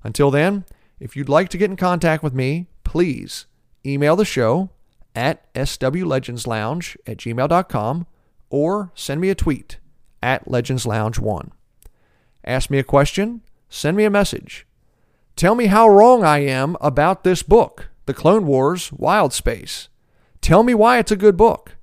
Until 0.04 0.30
then, 0.30 0.66
if 1.00 1.16
you'd 1.16 1.30
like 1.30 1.50
to 1.50 1.58
get 1.58 1.72
in 1.72 1.76
contact 1.76 2.22
with 2.24 2.34
me, 2.34 2.68
please 2.84 3.48
email 3.86 4.16
the 4.16 4.26
show 4.26 4.70
at 5.16 5.52
swlegendslounge 5.54 6.98
at 7.08 7.18
gmail.com 7.18 8.08
or 8.50 8.92
send 8.94 9.22
me 9.22 9.30
a 9.30 9.36
tweet 9.36 9.80
at 10.22 10.46
legendslounge1. 10.46 11.50
Ask 12.46 12.70
me 12.70 12.78
a 12.78 12.84
question, 12.84 13.42
send 13.70 13.98
me 13.98 14.06
a 14.06 14.10
message. 14.10 14.68
Tell 15.40 15.56
me 15.56 15.68
how 15.68 15.88
wrong 15.88 16.26
I 16.26 16.40
am 16.40 16.76
about 16.82 17.24
this 17.24 17.44
book, 17.44 17.88
The 18.08 18.14
Clone 18.14 18.46
Wars 18.46 18.92
Wild 18.92 19.32
Space. 19.32 19.88
Tell 20.42 20.64
me 20.64 20.74
why 20.74 21.00
it's 21.00 21.14
a 21.14 21.16
good 21.16 21.38
book 21.38 21.78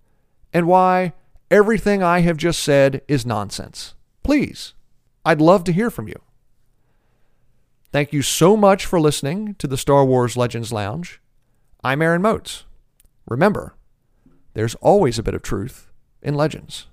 and 0.53 0.67
why 0.67 1.15
everything 1.51 2.03
I 2.03 2.19
have 2.19 2.37
just 2.37 2.61
said 2.63 3.01
is 3.09 3.25
nonsense. 3.25 3.95
Please, 4.23 4.75
I'd 5.25 5.41
love 5.41 5.65
to 5.65 5.73
hear 5.73 5.89
from 5.89 6.07
you. 6.07 6.21
Thank 7.93 8.13
you 8.13 8.21
so 8.21 8.59
much 8.59 8.85
for 8.85 9.01
listening 9.01 9.55
to 9.55 9.67
the 9.67 9.79
Star 9.79 10.05
Wars 10.05 10.37
Legends 10.37 10.71
Lounge. 10.71 11.23
I'm 11.83 12.03
Aaron 12.03 12.21
Moats. 12.21 12.65
Remember, 13.27 13.75
there's 14.53 14.75
always 14.83 15.19
a 15.19 15.23
bit 15.23 15.35
of 15.35 15.41
truth 15.41 15.91
in 16.21 16.35
legends. 16.35 16.89